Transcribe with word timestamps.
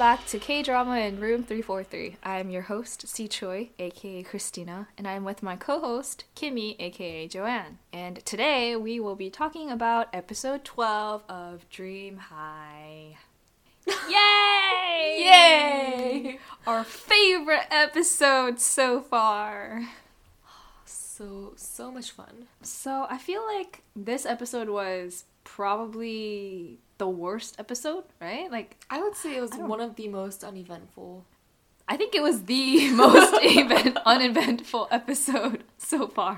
back 0.00 0.26
to 0.26 0.38
K 0.38 0.62
Drama 0.62 0.96
in 0.96 1.20
Room 1.20 1.42
343. 1.42 2.16
I'm 2.22 2.48
your 2.48 2.62
host, 2.62 3.06
Si 3.06 3.28
Choi, 3.28 3.68
aka 3.78 4.22
Christina, 4.22 4.88
and 4.96 5.06
I'm 5.06 5.24
with 5.24 5.42
my 5.42 5.56
co 5.56 5.78
host, 5.78 6.24
Kimmy, 6.34 6.74
aka 6.78 7.28
Joanne. 7.28 7.76
And 7.92 8.24
today 8.24 8.76
we 8.76 8.98
will 8.98 9.14
be 9.14 9.28
talking 9.28 9.70
about 9.70 10.08
episode 10.14 10.64
12 10.64 11.22
of 11.28 11.68
Dream 11.68 12.16
High. 12.16 13.18
Yay! 14.08 15.18
Yay! 15.22 16.38
Our 16.66 16.82
favorite 16.82 17.66
episode 17.70 18.58
so 18.58 19.02
far. 19.02 19.86
So 20.86 21.52
so 21.56 21.92
much 21.92 22.10
fun. 22.12 22.46
So 22.62 23.06
I 23.10 23.18
feel 23.18 23.44
like 23.54 23.82
this 23.94 24.24
episode 24.24 24.70
was 24.70 25.24
probably 25.44 26.78
the 27.00 27.08
worst 27.08 27.56
episode, 27.58 28.04
right? 28.20 28.52
Like 28.52 28.76
I 28.90 29.00
would 29.00 29.16
say 29.16 29.34
it 29.36 29.40
was 29.40 29.52
one 29.52 29.80
of 29.80 29.96
the 29.96 30.06
most 30.06 30.44
uneventful. 30.44 31.24
I 31.88 31.96
think 31.96 32.14
it 32.14 32.22
was 32.22 32.44
the 32.44 32.90
most 33.04 33.32
event, 33.42 33.96
uneventful 34.04 34.86
episode 34.90 35.64
so 35.78 36.06
far. 36.06 36.36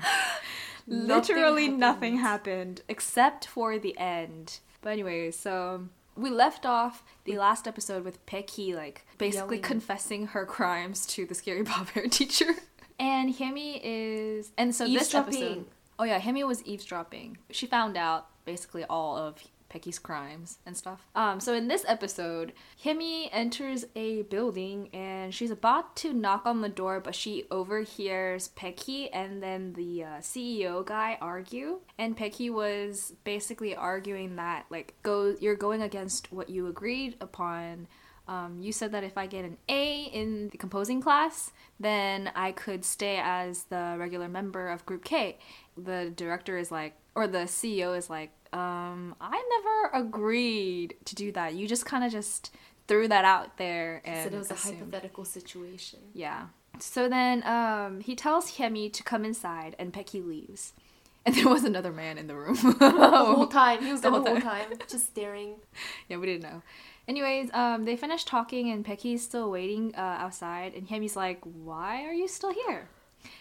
Literally 0.87 1.63
happened. 1.65 1.79
nothing 1.79 2.17
happened 2.17 2.81
except 2.87 3.45
for 3.45 3.77
the 3.77 3.95
end. 3.97 4.59
But 4.81 4.91
anyway, 4.91 5.31
so 5.31 5.89
we 6.15 6.29
left 6.29 6.65
off 6.65 7.03
the 7.25 7.37
last 7.37 7.67
episode 7.67 8.05
with 8.05 8.25
Pecky 8.25 8.73
like 8.73 9.05
basically 9.17 9.57
Yelling. 9.57 9.61
confessing 9.61 10.27
her 10.27 10.45
crimes 10.45 11.05
to 11.07 11.25
the 11.25 11.35
scary 11.35 11.63
Bob 11.71 11.89
Hair 11.89 12.07
teacher. 12.07 12.55
And 12.97 13.35
Hemi 13.35 13.81
is 13.83 14.53
and 14.57 14.73
so 14.73 14.87
this 14.87 15.13
episode 15.13 15.65
Oh 15.99 16.05
yeah, 16.05 16.19
Hemi 16.19 16.43
was 16.43 16.63
eavesdropping. 16.63 17.37
She 17.51 17.67
found 17.67 17.97
out 17.97 18.27
basically 18.45 18.83
all 18.85 19.17
of 19.17 19.43
Pecky's 19.73 19.99
crimes 19.99 20.59
and 20.65 20.77
stuff. 20.77 21.07
Um, 21.15 21.39
so 21.39 21.53
in 21.53 21.67
this 21.67 21.83
episode, 21.87 22.53
Hemi 22.83 23.31
enters 23.31 23.85
a 23.95 24.23
building 24.23 24.89
and 24.93 25.33
she's 25.33 25.51
about 25.51 25.95
to 25.97 26.13
knock 26.13 26.45
on 26.45 26.61
the 26.61 26.69
door, 26.69 26.99
but 26.99 27.15
she 27.15 27.45
overhears 27.49 28.49
Pecky 28.49 29.09
and 29.11 29.41
then 29.41 29.73
the 29.73 30.03
uh, 30.03 30.07
CEO 30.19 30.85
guy 30.85 31.17
argue. 31.19 31.79
And 31.97 32.17
Pecky 32.17 32.51
was 32.51 33.13
basically 33.23 33.75
arguing 33.75 34.35
that 34.35 34.65
like 34.69 34.93
go 35.03 35.35
you're 35.39 35.55
going 35.55 35.81
against 35.81 36.31
what 36.31 36.49
you 36.49 36.67
agreed 36.67 37.15
upon. 37.21 37.87
Um, 38.27 38.59
you 38.61 38.71
said 38.71 38.93
that 38.93 39.03
if 39.03 39.17
I 39.17 39.27
get 39.27 39.43
an 39.43 39.57
A 39.67 40.03
in 40.03 40.49
the 40.49 40.57
composing 40.57 41.01
class, 41.01 41.51
then 41.79 42.31
I 42.35 42.53
could 42.53 42.85
stay 42.85 43.19
as 43.21 43.65
the 43.65 43.95
regular 43.99 44.29
member 44.29 44.69
of 44.69 44.85
Group 44.85 45.03
K. 45.03 45.39
The 45.77 46.13
director 46.15 46.57
is 46.57 46.71
like, 46.71 46.95
or 47.15 47.27
the 47.27 47.39
CEO 47.39 47.97
is 47.97 48.09
like, 48.09 48.31
um, 48.53 49.15
I 49.19 49.43
never 49.57 50.05
agreed 50.05 50.95
to 51.05 51.15
do 51.15 51.31
that. 51.31 51.55
You 51.55 51.67
just 51.67 51.85
kind 51.85 52.03
of 52.03 52.11
just 52.11 52.55
threw 52.87 53.07
that 53.07 53.25
out 53.25 53.57
there 53.57 54.01
and 54.05 54.23
Said 54.23 54.33
it 54.33 54.37
was 54.37 54.51
a 54.51 54.55
hypothetical 54.55 55.25
situation. 55.25 55.99
Yeah. 56.13 56.47
So 56.79 57.07
then 57.07 57.43
um, 57.45 58.01
he 58.01 58.15
tells 58.15 58.57
Hemi 58.57 58.89
to 58.89 59.03
come 59.03 59.25
inside, 59.25 59.75
and 59.79 59.93
Pecky 59.93 60.25
leaves. 60.25 60.73
And 61.25 61.33
there 61.35 61.47
was 61.47 61.63
another 61.63 61.93
man 61.93 62.17
in 62.17 62.27
the 62.27 62.35
room. 62.35 62.57
The 62.79 62.89
whole 62.89 63.47
time 63.47 63.81
he 63.81 63.93
was 63.93 64.01
The 64.01 64.09
there 64.09 64.11
whole 64.11 64.23
the 64.23 64.31
whole 64.31 64.41
time, 64.41 64.73
just 64.89 65.05
staring. 65.05 65.55
yeah, 66.09 66.17
we 66.17 66.25
didn't 66.25 66.43
know. 66.43 66.61
Anyways, 67.07 67.49
um, 67.53 67.85
they 67.85 67.95
finished 67.95 68.27
talking, 68.27 68.69
and 68.71 68.83
Pecky's 68.83 69.23
still 69.23 69.49
waiting 69.49 69.93
uh, 69.95 70.17
outside, 70.19 70.73
and 70.73 70.89
Hemi's 70.89 71.15
like, 71.15 71.39
"Why 71.43 72.03
are 72.03 72.11
you 72.11 72.27
still 72.27 72.53
here?" 72.67 72.89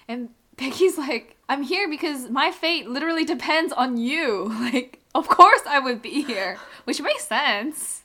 And 0.06 0.28
Pecky's 0.70 0.96
like, 0.96 1.36
"I'm 1.48 1.62
here 1.62 1.88
because 1.88 2.30
my 2.30 2.50
fate 2.50 2.88
literally 2.88 3.24
depends 3.24 3.72
on 3.72 3.96
you. 3.96 4.52
Like, 4.72 5.00
of 5.14 5.28
course 5.28 5.62
I 5.68 5.78
would 5.78 6.00
be 6.00 6.22
here," 6.22 6.58
which 6.84 7.00
makes 7.00 7.26
sense. 7.26 8.02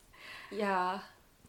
Yeah. 0.52 1.00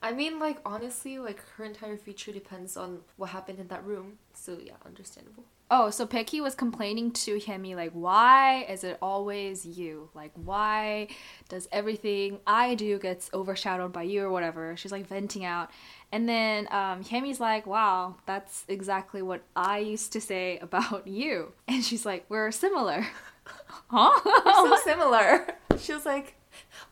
I 0.01 0.13
mean, 0.13 0.39
like 0.39 0.59
honestly, 0.65 1.19
like 1.19 1.41
her 1.57 1.65
entire 1.65 1.97
future 1.97 2.33
depends 2.33 2.77
on 2.77 3.01
what 3.17 3.31
happened 3.31 3.59
in 3.59 3.69
that 3.69 3.85
room. 3.85 4.19
So 4.35 4.59
yeah, 4.63 4.75
understandable. 4.87 5.45
Oh, 5.71 5.91
so 5.91 6.07
Pecky 6.07 6.41
was 6.41 6.55
complaining 6.55 7.11
to 7.13 7.39
Hemi 7.39 7.75
like, 7.75 7.91
"Why 7.93 8.65
is 8.65 8.85
it 8.85 8.97
always 9.03 9.67
you? 9.67 10.09
Like, 10.15 10.33
why 10.35 11.09
does 11.51 11.69
everything 11.71 12.41
I 12.47 12.75
do 12.75 12.99
gets 12.99 13.29
overshadowed 13.35 13.93
by 13.93 14.05
you 14.05 14.23
or 14.23 14.31
whatever?" 14.31 14.77
She's 14.79 14.93
like 14.93 15.07
venting 15.07 15.45
out, 15.45 15.71
and 16.11 16.27
then 16.27 16.69
um, 16.71 17.05
Hemi's 17.05 17.39
like, 17.39 17.67
"Wow, 17.67 18.17
that's 18.25 18.65
exactly 18.67 19.21
what 19.21 19.43
I 19.55 19.79
used 19.79 20.11
to 20.15 20.23
say 20.23 20.59
about 20.59 21.07
you," 21.07 21.53
and 21.69 21.85
she's 21.85 22.07
like, 22.07 22.25
"We're 22.31 22.51
similar." 22.51 23.07
huh? 23.89 24.21
We're 24.25 24.53
so 24.53 24.77
similar. 24.85 25.49
She 25.79 25.93
was 25.93 26.07
like, 26.07 26.35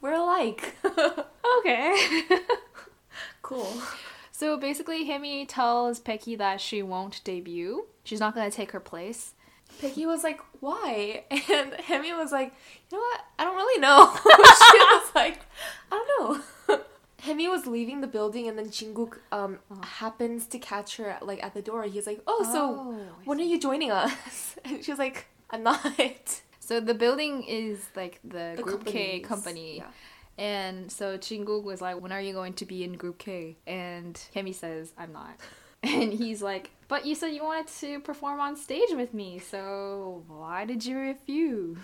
"We're 0.02 0.12
alike." 0.14 0.76
okay. 1.58 1.96
cool. 3.40 3.72
so 4.30 4.58
basically, 4.58 5.04
Hemi 5.04 5.46
tells 5.46 5.98
Pecky 5.98 6.36
that 6.36 6.60
she 6.60 6.82
won't 6.82 7.22
debut. 7.24 7.86
She's 8.06 8.20
not 8.20 8.34
gonna 8.34 8.50
take 8.50 8.70
her 8.72 8.80
place. 8.80 9.34
Piggy 9.80 10.06
was 10.06 10.22
like, 10.22 10.40
"Why?" 10.60 11.24
And 11.30 11.72
Hemi 11.74 12.12
was 12.12 12.30
like, 12.32 12.54
"You 12.90 12.96
know 12.98 13.02
what? 13.02 13.20
I 13.38 13.44
don't 13.44 13.56
really 13.56 13.80
know." 13.80 14.14
she 14.24 14.78
was 14.78 15.10
like, 15.14 15.40
"I 15.90 15.94
don't 15.98 16.38
know." 16.68 16.80
Hemi 17.20 17.48
was 17.48 17.66
leaving 17.66 18.00
the 18.00 18.06
building, 18.06 18.46
and 18.48 18.56
then 18.56 18.66
Jinguk 18.68 19.18
um 19.32 19.58
happens 19.82 20.46
to 20.46 20.58
catch 20.58 20.96
her 20.98 21.18
like 21.20 21.42
at 21.42 21.52
the 21.54 21.62
door. 21.62 21.82
He's 21.82 22.06
like, 22.06 22.20
"Oh, 22.26 22.42
so 22.44 22.60
Oh, 22.78 23.08
when 23.24 23.40
are 23.40 23.44
you 23.52 23.58
joining 23.60 23.90
us?" 23.90 24.56
And 24.64 24.84
she 24.84 24.92
was 24.92 24.98
like, 25.00 25.26
"I'm 25.50 25.62
not." 25.64 26.40
So 26.60 26.80
the 26.80 26.94
building 26.94 27.44
is 27.44 27.88
like 27.94 28.18
the, 28.24 28.54
The 28.56 28.62
Group 28.62 28.84
K 28.86 29.20
company. 29.20 29.76
yeah. 29.78 29.84
And 30.38 30.90
so 30.90 31.16
Jinguk 31.16 31.62
was 31.62 31.80
like, 31.80 32.00
When 32.00 32.10
are 32.12 32.20
you 32.20 32.32
going 32.32 32.54
to 32.54 32.66
be 32.66 32.82
in 32.82 32.94
Group 32.94 33.18
K? 33.18 33.56
And 33.68 34.20
Hemi 34.34 34.52
says, 34.52 34.92
I'm 34.98 35.12
not. 35.12 35.36
And 35.86 36.12
he's 36.12 36.42
like, 36.42 36.70
But 36.88 37.06
you 37.06 37.14
said 37.14 37.28
you 37.28 37.44
wanted 37.44 37.68
to 37.80 38.00
perform 38.00 38.40
on 38.40 38.56
stage 38.56 38.90
with 38.92 39.14
me, 39.14 39.38
so 39.38 40.22
why 40.28 40.64
did 40.64 40.84
you 40.84 40.98
refuse? 40.98 41.78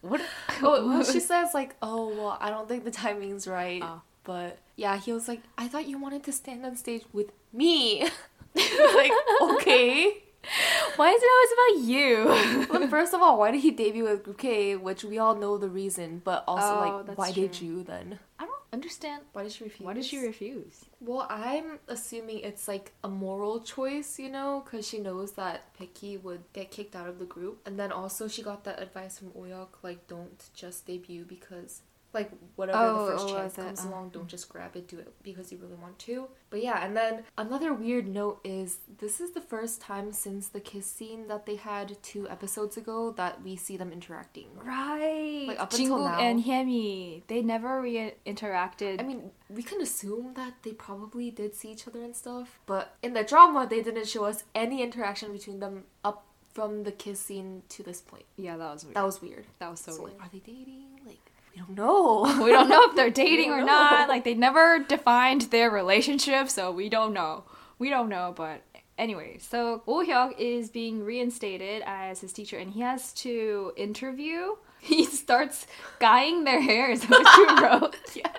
What? 0.00 0.20
Oh, 0.62 0.86
well, 0.88 1.04
she 1.04 1.20
says 1.20 1.50
like, 1.54 1.74
"Oh, 1.82 2.08
well, 2.08 2.36
I 2.40 2.50
don't 2.50 2.68
think 2.68 2.84
the 2.84 2.90
timing's 2.90 3.46
right." 3.46 3.82
Oh. 3.82 4.02
But 4.24 4.58
yeah, 4.76 4.96
he 4.98 5.12
was 5.12 5.28
like, 5.28 5.40
"I 5.56 5.68
thought 5.68 5.86
you 5.88 5.98
wanted 5.98 6.24
to 6.24 6.32
stand 6.32 6.64
on 6.66 6.76
stage 6.76 7.04
with 7.12 7.30
me." 7.52 8.02
like, 8.54 9.12
okay. 9.42 10.22
Why 10.96 11.10
is 11.10 11.22
it 11.22 11.30
always 11.34 11.52
about 11.52 11.88
you? 11.88 12.68
Look, 12.72 12.90
first 12.90 13.12
of 13.12 13.20
all, 13.20 13.38
why 13.38 13.50
did 13.50 13.60
he 13.60 13.70
debut 13.70 14.04
with 14.04 14.24
Group 14.24 14.38
K? 14.38 14.76
Which 14.76 15.04
we 15.04 15.18
all 15.18 15.34
know 15.34 15.58
the 15.58 15.68
reason, 15.68 16.22
but 16.24 16.42
also 16.48 16.74
Oh, 16.74 17.04
like, 17.06 17.18
why 17.18 17.32
did 17.32 17.60
you 17.60 17.82
then? 17.84 18.18
I 18.38 18.46
understand. 18.72 19.22
Why 19.32 19.42
did 19.42 19.52
she 19.52 19.64
refuse? 19.64 19.86
Why 19.86 19.92
did 19.94 20.04
she 20.04 20.18
refuse? 20.18 20.84
Well, 21.00 21.26
I'm 21.30 21.78
assuming 21.88 22.40
it's 22.40 22.68
like 22.68 22.92
a 23.02 23.08
moral 23.08 23.60
choice, 23.60 24.18
you 24.18 24.30
know, 24.30 24.62
because 24.64 24.86
she 24.86 24.98
knows 24.98 25.32
that 25.32 25.74
Pecky 25.78 26.20
would 26.22 26.42
get 26.52 26.70
kicked 26.70 26.94
out 26.96 27.08
of 27.08 27.18
the 27.18 27.24
group, 27.24 27.60
and 27.66 27.78
then 27.78 27.92
also 27.92 28.28
she 28.28 28.42
got 28.42 28.64
that 28.64 28.80
advice 28.80 29.18
from 29.18 29.30
Oyok, 29.30 29.68
like 29.82 30.06
don't 30.06 30.50
just 30.54 30.86
debut 30.86 31.24
because. 31.24 31.82
Like 32.18 32.30
whatever 32.56 32.78
Oh, 32.78 33.04
the 33.06 33.12
first 33.12 33.26
oh, 33.28 33.34
chance 33.34 33.54
comes 33.56 33.84
uh, 33.84 33.88
along, 33.88 34.04
don't 34.16 34.26
just 34.36 34.46
grab 34.52 34.72
it, 34.76 34.84
do 34.88 34.98
it 34.98 35.12
because 35.22 35.46
you 35.52 35.58
really 35.58 35.76
want 35.84 35.96
to. 36.00 36.14
But 36.50 36.60
yeah, 36.68 36.84
and 36.84 36.96
then 36.96 37.14
another 37.44 37.70
weird 37.84 38.06
note 38.20 38.38
is 38.44 38.78
this 39.04 39.20
is 39.24 39.30
the 39.38 39.40
first 39.52 39.80
time 39.90 40.12
since 40.12 40.48
the 40.48 40.60
kiss 40.70 40.86
scene 40.96 41.28
that 41.28 41.46
they 41.46 41.56
had 41.56 41.86
two 42.02 42.28
episodes 42.36 42.76
ago 42.76 43.12
that 43.20 43.42
we 43.46 43.52
see 43.56 43.76
them 43.76 43.92
interacting. 43.92 44.48
Right. 44.64 45.44
Like, 45.48 45.60
up 45.60 45.72
until 45.72 45.98
Jungkook 45.98 46.10
now- 46.12 46.20
and 46.26 46.40
Hemi, 46.48 47.22
they 47.28 47.40
never 47.42 47.72
re- 47.80 48.14
interacted. 48.26 49.00
I 49.00 49.04
mean, 49.04 49.30
we 49.50 49.62
can 49.62 49.80
assume 49.80 50.34
that 50.34 50.54
they 50.64 50.72
probably 50.72 51.30
did 51.30 51.54
see 51.54 51.70
each 51.74 51.86
other 51.88 52.02
and 52.02 52.14
stuff, 52.16 52.58
but 52.66 52.96
in 53.02 53.12
the 53.12 53.24
drama, 53.24 53.66
they 53.68 53.82
didn't 53.82 54.08
show 54.08 54.24
us 54.24 54.44
any 54.54 54.82
interaction 54.82 55.32
between 55.32 55.60
them 55.60 55.84
up 56.04 56.24
from 56.54 56.82
the 56.84 56.92
kiss 56.92 57.20
scene 57.20 57.62
to 57.68 57.82
this 57.84 58.00
point. 58.00 58.24
yeah, 58.36 58.56
that 58.56 58.72
was 58.72 58.82
weird. 58.84 58.96
That 58.96 59.04
was 59.04 59.22
weird. 59.22 59.44
that 59.60 59.70
was 59.70 59.80
so, 59.80 59.92
So, 59.92 60.02
weird. 60.04 60.14
like, 60.18 60.26
are 60.26 60.30
they 60.32 60.38
dating? 60.40 60.86
Like, 61.06 61.20
we 61.58 61.74
don't 61.74 61.76
know. 61.76 62.22
we 62.44 62.50
don't 62.50 62.68
know 62.68 62.84
if 62.84 62.96
they're 62.96 63.10
dating 63.24 63.50
or 63.50 63.64
don't 63.64 64.08
Like 64.08 64.24
they 64.24 64.34
never 64.34 64.78
defined 64.78 65.42
their 65.42 65.70
relationship, 65.70 66.48
so 66.48 66.70
we 66.70 66.88
don't 66.88 67.12
know. 67.12 67.44
We 67.78 67.90
don't 67.90 68.08
know, 68.08 68.32
but 68.36 68.62
anyway, 68.96 69.38
so 69.38 69.82
Oh 69.86 70.04
Hyuk 70.06 70.34
is 70.38 70.70
being 70.70 71.04
reinstated 71.04 71.82
as 71.86 72.20
his 72.20 72.32
teacher, 72.32 72.58
and 72.58 72.72
he 72.72 72.80
has 72.80 73.12
to 73.14 73.72
interview. 73.76 74.56
He 74.80 75.06
starts 75.06 75.66
guying 75.98 76.44
their 76.44 76.60
hair. 76.60 76.88
Is 76.92 77.02
what 77.06 77.26
you 77.36 77.64
wrote? 77.64 77.96
yeah. 78.14 78.30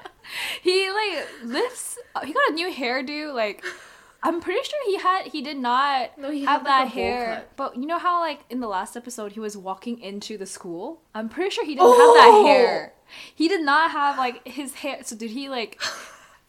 He 0.62 0.90
like 0.90 1.28
lifts. 1.44 1.98
He 2.24 2.32
got 2.32 2.52
a 2.52 2.54
new 2.54 2.72
hairdo. 2.72 3.34
Like 3.34 3.62
I'm 4.22 4.42
pretty 4.42 4.60
sure 4.64 4.80
he 4.86 4.98
had. 4.98 5.28
He 5.28 5.42
did 5.42 5.58
not 5.58 6.18
No, 6.18 6.30
he 6.30 6.42
have 6.46 6.62
had, 6.64 6.68
like, 6.68 6.88
that 6.88 6.94
hair. 6.94 7.46
But 7.56 7.76
you 7.78 7.86
know 7.86 8.00
how 8.00 8.20
like 8.20 8.42
in 8.50 8.60
the 8.60 8.68
last 8.68 8.98
episode 8.98 9.32
he 9.34 9.40
was 9.40 9.56
walking 9.56 10.00
into 10.02 10.38
the 10.38 10.46
school. 10.46 11.02
I'm 11.16 11.30
pretty 11.30 11.50
sure 11.52 11.66
he 11.66 11.76
didn't 11.76 11.88
have 11.90 11.98
that 11.98 12.30
Oh! 12.34 12.46
hair. 12.46 12.94
He 13.34 13.48
did 13.48 13.62
not 13.62 13.92
have 13.92 14.18
like 14.18 14.46
his 14.48 14.74
hair. 14.76 15.00
So 15.04 15.16
did 15.16 15.32
he 15.32 15.50
like? 15.50 15.80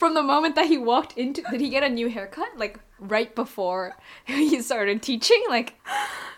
From 0.00 0.14
the 0.14 0.22
moment 0.22 0.55
that 0.55 0.64
he 0.64 0.78
walked 0.78 1.19
into, 1.19 1.43
did 1.50 1.61
he 1.61 1.69
get 1.69 1.82
a 1.82 1.88
new 1.90 2.08
haircut? 2.08 2.49
Like 2.56 2.81
right 2.99 3.34
before 3.34 3.96
he 4.25 4.62
started 4.62 5.02
teaching? 5.02 5.43
Like 5.50 5.75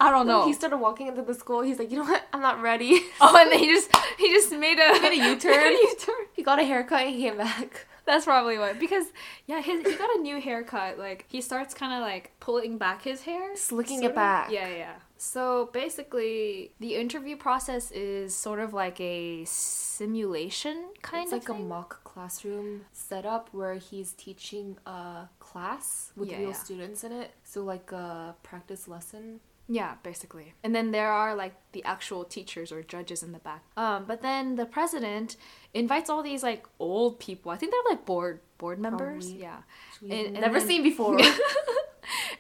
I 0.01 0.11
don't 0.11 0.27
know. 0.27 0.47
He 0.47 0.53
started 0.53 0.79
walking 0.79 1.07
into 1.07 1.23
the 1.23 1.33
school. 1.35 1.63
He's 1.63 1.79
like, 1.79 1.93
you 1.93 1.97
know 1.99 2.03
what? 2.05 2.25
I'm 2.33 2.41
not 2.41 2.61
ready. 2.61 3.01
oh, 3.21 3.37
and 3.41 3.53
then 3.53 3.61
he 3.61 3.67
just 3.69 3.89
he 4.19 4.31
just 4.33 4.51
made 4.51 4.81
a 4.81 5.01
Made 5.01 5.13
a 5.13 5.29
U-turn. 5.31 5.73
U-turn. 5.73 6.27
he 6.33 6.43
got 6.43 6.59
a 6.59 6.65
haircut 6.65 7.03
and 7.07 7.15
he 7.15 7.23
came 7.23 7.37
back. 7.39 7.87
That's 8.05 8.25
probably 8.25 8.59
what. 8.59 8.79
Because 8.79 9.07
yeah, 9.47 9.61
his 9.61 9.87
he 9.87 9.95
got 9.97 10.11
a 10.17 10.21
new 10.21 10.41
haircut. 10.41 10.99
Like 10.99 11.25
he 11.29 11.41
starts 11.41 11.73
kind 11.75 11.93
of 11.93 12.01
like 12.01 12.33
pulling 12.41 12.79
back 12.79 13.03
his 13.03 13.23
hair, 13.23 13.55
Slicking 13.57 14.03
it 14.03 14.07
of. 14.11 14.15
back. 14.15 14.51
Yeah, 14.51 14.69
yeah. 14.69 14.95
So 15.19 15.71
basically, 15.73 16.73
the 16.81 16.97
interview 16.97 17.37
process 17.37 17.93
is 17.93 18.35
sort 18.35 18.59
of 18.59 18.73
like 18.75 19.01
a 19.01 19.45
simulation 19.45 20.87
kind 21.03 21.23
it's 21.25 21.33
of 21.33 21.49
like 21.49 21.49
a 21.49 21.61
mock 21.63 22.03
classroom 22.03 22.87
setup 22.93 23.49
where 23.53 23.75
he's 23.75 24.13
teaching 24.15 24.77
a 24.85 25.29
class 25.39 26.13
with 26.17 26.29
Yeah, 26.31 26.39
real 26.39 26.49
yeah. 26.49 26.55
students 26.55 27.05
in 27.05 27.13
it. 27.13 27.31
So 27.45 27.63
like 27.63 27.93
a 27.93 28.35
practice 28.43 28.89
lesson. 28.89 29.41
Yeah, 29.69 29.95
basically. 30.03 30.55
And 30.63 30.75
then 30.75 30.91
there 30.91 31.11
are 31.11 31.35
like 31.35 31.55
the 31.73 31.83
actual 31.85 32.25
teachers 32.25 32.73
or 32.73 32.83
judges 32.83 33.23
in 33.23 33.33
the 33.33 33.39
back. 33.39 33.63
Um, 33.77 34.05
but 34.07 34.21
then 34.23 34.57
the 34.57 34.67
president 34.67 35.37
invites 35.73 36.11
all 36.11 36.23
these 36.23 36.43
like 36.43 36.67
old 36.79 37.19
people. 37.21 37.51
I 37.53 37.57
think 37.57 37.73
they're 37.73 37.93
like 37.97 38.05
board 38.05 38.41
board 38.59 38.79
members. 38.79 39.27
Probably. 39.27 39.43
Yeah. 39.43 39.63
And 40.11 40.35
never 40.35 40.59
then- 40.59 40.69
seen 40.69 40.83
before. 40.83 41.19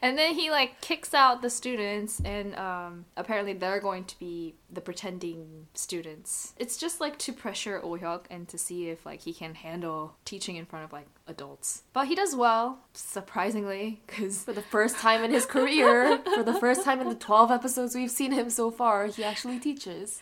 and 0.02 0.18
then 0.18 0.34
he 0.34 0.50
like 0.50 0.80
kicks 0.80 1.14
out 1.14 1.40
the 1.40 1.48
students 1.48 2.20
and 2.24 2.54
um, 2.56 3.04
apparently 3.16 3.54
they're 3.54 3.80
going 3.80 4.04
to 4.04 4.18
be 4.18 4.54
the 4.70 4.80
pretending 4.80 5.66
students 5.74 6.52
it's 6.58 6.76
just 6.76 7.00
like 7.00 7.18
to 7.18 7.32
pressure 7.32 7.80
oh 7.82 7.96
hyuk 7.96 8.24
and 8.30 8.48
to 8.48 8.58
see 8.58 8.88
if 8.88 9.06
like 9.06 9.22
he 9.22 9.32
can 9.32 9.54
handle 9.54 10.14
teaching 10.24 10.56
in 10.56 10.66
front 10.66 10.84
of 10.84 10.92
like 10.92 11.06
adults 11.28 11.82
but 11.92 12.08
he 12.08 12.14
does 12.14 12.34
well 12.34 12.80
surprisingly 12.92 14.00
because 14.06 14.42
for 14.44 14.52
the 14.52 14.62
first 14.62 14.96
time 14.96 15.24
in 15.24 15.30
his 15.30 15.46
career, 15.46 16.18
for 16.34 16.42
the 16.42 16.54
first 16.54 16.84
time 16.84 17.00
in 17.00 17.08
the 17.08 17.14
12 17.14 17.50
episodes 17.50 17.94
we've 17.94 18.10
seen 18.10 18.32
him 18.32 18.50
so 18.50 18.70
far, 18.70 19.06
he 19.06 19.24
actually 19.24 19.58
teaches. 19.58 20.20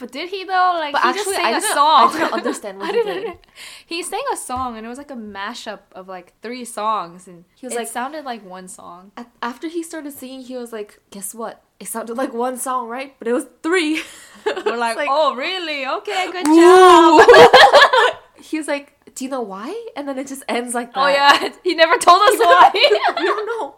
But 0.00 0.10
did 0.10 0.28
he 0.30 0.42
though 0.44 0.72
like 0.78 0.92
But 0.92 1.02
he 1.02 1.08
actually, 1.10 1.24
just 1.24 1.36
sang 1.36 1.46
I 1.46 1.50
a 1.58 1.60
didn't, 1.60 1.74
song 1.74 2.08
I 2.08 2.12
didn't 2.18 2.32
understand 2.40 2.78
what 2.78 2.90
I 2.94 2.98
he 2.98 3.02
did. 3.04 3.38
he 3.86 4.02
sang 4.02 4.22
a 4.32 4.36
song 4.36 4.76
and 4.76 4.84
it 4.84 4.88
was 4.88 4.98
like 4.98 5.10
a 5.10 5.14
mashup 5.16 5.80
of 5.92 6.08
like 6.08 6.32
three 6.42 6.64
songs 6.64 7.28
and 7.28 7.44
He 7.54 7.66
was 7.66 7.74
it 7.74 7.78
like- 7.78 7.88
sounded 7.88 8.24
like 8.24 8.44
one 8.44 8.66
song 8.68 9.12
At- 9.16 9.30
After 9.42 9.68
he 9.68 9.82
started 9.82 10.12
singing, 10.12 10.40
he 10.42 10.56
was 10.56 10.72
like, 10.72 10.98
"Guess 11.10 11.34
what? 11.34 11.62
It 11.78 11.86
sounded 11.88 12.16
like 12.16 12.32
one 12.34 12.56
song, 12.58 12.88
right? 12.88 13.14
But 13.18 13.28
it 13.28 13.32
was 13.32 13.46
three. 13.62 14.02
we're 14.46 14.76
like, 14.76 14.96
It's 14.98 15.06
oh 15.10 15.34
really 15.36 15.86
okay 15.86 16.30
good 16.32 16.44
job 16.46 18.10
he 18.42 18.56
was 18.58 18.68
like, 18.68 18.96
"Do 19.14 19.24
you 19.24 19.30
know 19.30 19.42
why?" 19.42 19.68
And 19.96 20.08
then 20.08 20.18
it 20.18 20.26
just 20.26 20.42
ends 20.48 20.74
like 20.74 20.90
oh, 20.94 21.04
that. 21.06 21.38
oh 21.42 21.44
yeah 21.46 21.52
he 21.62 21.74
never 21.74 21.96
told 21.98 22.22
us 22.22 22.38
why 22.38 22.70
we 22.74 23.24
don't 23.26 23.46
know. 23.46 23.76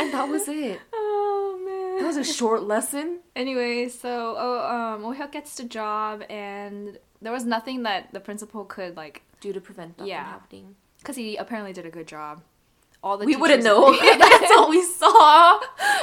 and 0.00 0.12
that 0.12 0.28
was 0.28 0.48
it. 0.48 0.80
Oh 2.06 2.12
That 2.12 2.18
was 2.18 2.28
a 2.28 2.32
short 2.38 2.62
lesson. 2.62 3.20
Anyway, 3.34 3.88
so 3.88 4.34
oh, 4.38 4.74
um, 4.74 5.02
Ohyuk 5.02 5.32
gets 5.32 5.56
the 5.56 5.64
job, 5.64 6.22
and 6.30 6.98
there 7.22 7.32
was 7.32 7.44
nothing 7.44 7.82
that 7.84 8.12
the 8.12 8.20
principal 8.20 8.64
could 8.64 8.96
like, 8.96 9.22
do 9.40 9.52
to 9.52 9.60
prevent 9.60 9.98
that 9.98 10.06
Yeah. 10.06 10.22
from 10.24 10.32
happening. 10.32 10.74
because 10.98 11.16
he 11.16 11.36
apparently 11.36 11.72
did 11.72 11.86
a 11.86 11.90
good 11.90 12.06
job. 12.06 12.42
All 13.02 13.18
the 13.18 13.26
we 13.26 13.36
wouldn't 13.36 13.62
know. 13.62 13.92
That's 14.18 14.50
all 14.56 14.68
we 14.70 14.82
saw. 14.82 15.60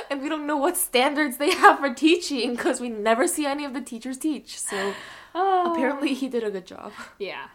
And 0.09 0.21
we 0.21 0.29
don't 0.29 0.45
know 0.47 0.57
what 0.57 0.77
standards 0.77 1.37
they 1.37 1.51
have 1.51 1.79
for 1.79 1.93
teaching 1.93 2.51
because 2.55 2.79
we 2.79 2.87
never 2.89 3.27
see 3.27 3.45
any 3.45 3.65
of 3.65 3.73
the 3.73 3.81
teachers 3.81 4.17
teach. 4.17 4.57
So 4.59 4.93
Oh. 5.35 5.73
apparently 5.73 6.13
he 6.13 6.29
did 6.29 6.43
a 6.43 6.51
good 6.51 6.65
job. 6.67 6.91
yeah. 7.19 7.47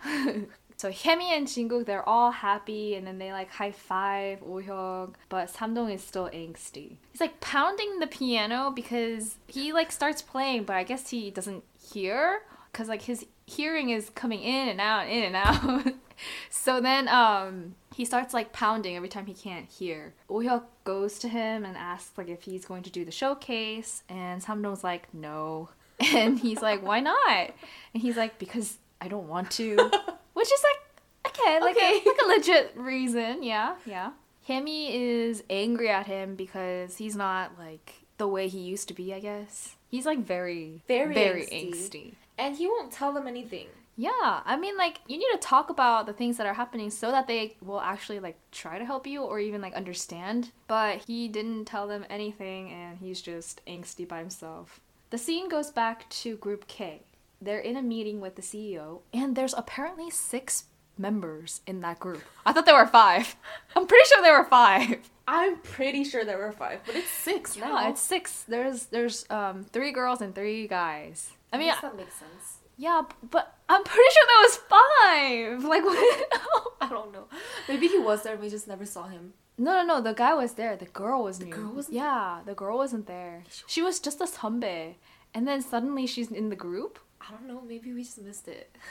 So 0.78 0.92
Hemi 0.92 1.34
and 1.34 1.48
Jinguk, 1.48 1.86
they're 1.86 2.08
all 2.08 2.30
happy, 2.30 2.94
and 2.94 3.04
then 3.04 3.18
they 3.18 3.32
like 3.32 3.50
high 3.50 3.72
five 3.72 4.40
Ohyuk, 4.40 5.14
but 5.28 5.52
Samdong 5.52 5.92
is 5.92 6.04
still 6.04 6.30
angsty. 6.32 6.96
He's 7.10 7.20
like 7.20 7.40
pounding 7.40 7.98
the 7.98 8.06
piano 8.06 8.70
because 8.70 9.36
he 9.48 9.72
like 9.72 9.90
starts 9.90 10.22
playing, 10.22 10.64
but 10.64 10.76
I 10.76 10.84
guess 10.84 11.10
he 11.10 11.32
doesn't 11.32 11.64
hear 11.92 12.42
because 12.70 12.88
like 12.88 13.02
his 13.02 13.26
hearing 13.44 13.90
is 13.90 14.10
coming 14.10 14.40
in 14.40 14.68
and 14.68 14.80
out, 14.80 15.08
in 15.08 15.24
and 15.24 15.34
out. 15.34 15.94
so 16.50 16.80
then 16.80 17.08
um 17.08 17.74
he 17.92 18.04
starts 18.04 18.32
like 18.32 18.52
pounding 18.52 18.94
every 18.94 19.08
time 19.08 19.26
he 19.26 19.34
can't 19.34 19.68
hear. 19.68 20.14
Ohyuk 20.30 20.62
goes 20.84 21.18
to 21.18 21.28
him 21.28 21.64
and 21.64 21.76
asks 21.76 22.16
like 22.16 22.28
if 22.28 22.42
he's 22.42 22.64
going 22.64 22.84
to 22.84 22.90
do 22.90 23.04
the 23.04 23.10
showcase, 23.10 24.04
and 24.08 24.40
Samdong's 24.40 24.84
like 24.84 25.12
no, 25.12 25.70
and 26.14 26.38
he's 26.38 26.62
like 26.62 26.86
why 26.86 27.00
not? 27.00 27.50
And 27.94 28.00
he's 28.00 28.16
like 28.16 28.38
because 28.38 28.78
I 29.00 29.08
don't 29.08 29.26
want 29.26 29.50
to, 29.52 29.90
which 30.38 30.52
is 30.52 30.62
like 30.64 31.32
okay, 31.34 31.60
like 31.60 31.76
Okay. 31.76 32.00
A, 32.04 32.08
like 32.08 32.18
a 32.24 32.26
legit 32.28 32.72
reason, 32.76 33.42
yeah, 33.42 33.74
yeah. 33.84 34.10
Hemi 34.46 34.94
is 34.96 35.42
angry 35.50 35.90
at 35.90 36.06
him 36.06 36.34
because 36.36 36.96
he's 36.96 37.14
not 37.16 37.52
like 37.58 37.94
the 38.16 38.26
way 38.26 38.48
he 38.48 38.60
used 38.60 38.88
to 38.88 38.94
be. 38.94 39.12
I 39.12 39.20
guess 39.20 39.76
he's 39.88 40.06
like 40.06 40.20
very, 40.20 40.82
Very 40.88 41.14
very 41.14 41.42
angsty. 41.46 41.74
angsty. 41.74 42.14
And 42.38 42.56
he 42.56 42.66
won't 42.66 42.92
tell 42.92 43.12
them 43.12 43.26
anything. 43.26 43.66
Yeah, 44.00 44.42
I 44.46 44.56
mean, 44.56 44.76
like, 44.76 45.00
you 45.08 45.18
need 45.18 45.26
to 45.32 45.38
talk 45.38 45.70
about 45.70 46.06
the 46.06 46.12
things 46.12 46.36
that 46.36 46.46
are 46.46 46.54
happening 46.54 46.88
so 46.88 47.10
that 47.10 47.26
they 47.26 47.56
will 47.60 47.80
actually, 47.80 48.20
like, 48.20 48.38
try 48.52 48.78
to 48.78 48.84
help 48.84 49.08
you 49.08 49.24
or 49.24 49.40
even, 49.40 49.60
like, 49.60 49.74
understand. 49.74 50.52
But 50.68 51.02
he 51.08 51.26
didn't 51.26 51.64
tell 51.64 51.88
them 51.88 52.04
anything 52.08 52.70
and 52.70 52.98
he's 52.98 53.20
just 53.20 53.60
angsty 53.66 54.06
by 54.06 54.20
himself. 54.20 54.78
The 55.10 55.18
scene 55.18 55.48
goes 55.48 55.72
back 55.72 56.08
to 56.10 56.36
Group 56.36 56.68
K. 56.68 57.02
They're 57.40 57.60
in 57.60 57.76
a 57.76 57.82
meeting 57.82 58.20
with 58.20 58.34
the 58.36 58.42
CEO, 58.42 59.00
and 59.12 59.36
there's 59.36 59.54
apparently 59.54 60.10
six 60.10 60.64
members 60.96 61.60
in 61.66 61.80
that 61.82 62.00
group. 62.00 62.22
I 62.44 62.52
thought 62.52 62.66
there 62.66 62.74
were 62.74 62.86
five. 62.86 63.36
I'm 63.76 63.86
pretty 63.86 64.04
sure 64.08 64.22
there 64.22 64.36
were 64.38 64.44
five. 64.48 65.08
I'm 65.28 65.58
pretty 65.58 66.02
sure 66.04 66.24
there 66.24 66.38
were 66.38 66.52
five, 66.52 66.80
but 66.86 66.96
it's 66.96 67.10
six 67.10 67.56
now. 67.56 67.80
Yeah, 67.80 67.90
it's 67.90 68.00
six. 68.00 68.42
There's 68.42 68.86
there's 68.86 69.24
um 69.30 69.64
three 69.72 69.92
girls 69.92 70.20
and 70.20 70.34
three 70.34 70.66
guys. 70.66 71.30
I 71.52 71.58
mean, 71.58 71.68
guess 71.68 71.80
that 71.82 71.96
makes 71.96 72.14
sense. 72.14 72.58
yeah, 72.76 73.02
but 73.30 73.54
I'm 73.68 73.84
pretty 73.84 74.10
sure 74.14 74.26
there 74.26 74.42
was 74.48 74.56
five. 74.56 75.64
Like 75.64 75.84
what? 75.88 76.32
I 76.80 76.88
don't 76.88 77.12
know. 77.12 77.24
Maybe 77.68 77.86
he 77.88 77.98
was 77.98 78.22
there 78.22 78.32
and 78.34 78.42
we 78.42 78.48
just 78.48 78.66
never 78.66 78.84
saw 78.86 79.06
him. 79.06 79.34
No, 79.58 79.72
no, 79.74 79.84
no. 79.84 80.00
The 80.00 80.14
guy 80.14 80.34
was 80.34 80.54
there. 80.54 80.76
The 80.76 80.86
girl 80.86 81.24
was 81.24 81.38
new. 81.40 81.50
The 81.50 81.56
girl 81.60 81.72
wasn't 81.72 81.94
yeah, 81.94 82.40
the 82.46 82.54
girl 82.54 82.78
wasn't 82.78 83.06
there. 83.06 83.44
She 83.66 83.82
was 83.82 84.00
just 84.00 84.20
a 84.20 84.24
sunbae, 84.26 84.94
and 85.34 85.46
then 85.46 85.60
suddenly 85.62 86.06
she's 86.06 86.30
in 86.32 86.48
the 86.48 86.56
group. 86.56 86.98
I 87.20 87.30
don't 87.30 87.46
know. 87.46 87.62
Maybe 87.66 87.92
we 87.92 88.02
just 88.02 88.20
missed 88.20 88.48
it. 88.48 88.74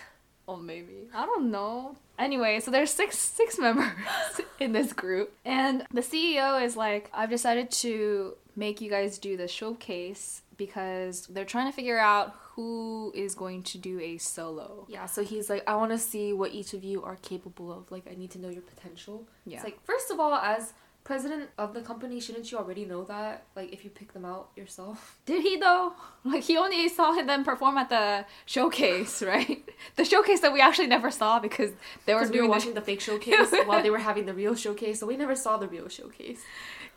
Or 0.50 0.57
maybe 0.57 1.09
I 1.13 1.25
don't 1.25 1.51
know. 1.51 1.97
Anyway, 2.18 2.62
so 2.62 2.71
there's 2.71 2.89
six 2.89 3.18
six 3.19 3.59
members 3.59 3.91
in 4.62 4.71
this 4.71 4.94
group, 4.94 5.33
and 5.44 5.85
the 5.91 6.00
CEO 6.00 6.63
is 6.63 6.77
like, 6.77 7.09
I've 7.13 7.29
decided 7.29 7.69
to 7.83 8.35
make 8.56 8.79
you 8.79 8.89
guys 8.89 9.18
do 9.18 9.35
the 9.35 9.50
showcase 9.50 10.44
because 10.56 11.27
they're 11.27 11.44
trying 11.44 11.69
to 11.69 11.75
figure 11.75 12.00
out 12.00 12.34
who 12.55 13.12
is 13.13 13.36
going 13.36 13.62
to 13.63 13.77
do 13.77 14.00
a 14.00 14.17
solo. 14.17 14.86
Yeah, 14.89 15.05
so 15.05 15.24
he's 15.24 15.50
like, 15.50 15.63
I 15.67 15.75
want 15.75 15.91
to 15.91 15.98
see 15.98 16.34
what 16.34 16.53
each 16.53 16.74
of 16.74 16.84
you 16.84 17.03
are 17.03 17.17
capable 17.17 17.72
of. 17.72 17.91
Like, 17.91 18.07
I 18.10 18.15
need 18.15 18.31
to 18.31 18.39
know 18.39 18.50
your 18.50 18.63
potential. 18.63 19.27
Yeah. 19.46 19.57
It's 19.57 19.63
like, 19.63 19.84
first 19.84 20.10
of 20.12 20.19
all, 20.19 20.34
as 20.34 20.74
president 21.07 21.49
of 21.57 21.73
the 21.73 21.79
company, 21.81 22.19
shouldn't 22.19 22.51
you 22.51 22.57
already 22.57 22.83
know 22.83 23.05
that? 23.05 23.45
Like, 23.55 23.71
if 23.71 23.85
you 23.85 23.89
pick 23.89 24.11
them 24.11 24.25
out 24.25 24.49
yourself. 24.57 25.17
Did 25.25 25.41
he 25.41 25.55
though? 25.55 25.93
Like 26.25 26.43
he 26.43 26.57
only 26.57 26.89
saw 26.89 27.13
them 27.13 27.45
perform 27.45 27.77
at 27.77 27.87
the 27.87 28.25
showcase, 28.45 29.23
right? 29.33 29.63
The 29.95 30.03
showcase 30.03 30.41
that 30.41 30.51
we 30.51 30.59
actually 30.59 30.87
never 30.87 31.09
saw 31.09 31.39
because 31.39 31.71
they 32.05 32.13
were 32.13 32.23
we 32.23 32.37
doing 32.37 32.49
were 32.49 32.59
the 32.59 32.73
the 32.73 32.81
fake 32.81 32.99
showcase 33.09 33.53
while 33.65 33.81
they 33.81 33.89
were 33.89 34.05
having 34.09 34.25
the 34.25 34.33
real 34.33 34.53
showcase, 34.53 34.99
so 34.99 35.07
we 35.07 35.15
never 35.15 35.35
saw 35.35 35.55
the 35.55 35.69
real 35.69 35.87
showcase. 35.87 36.41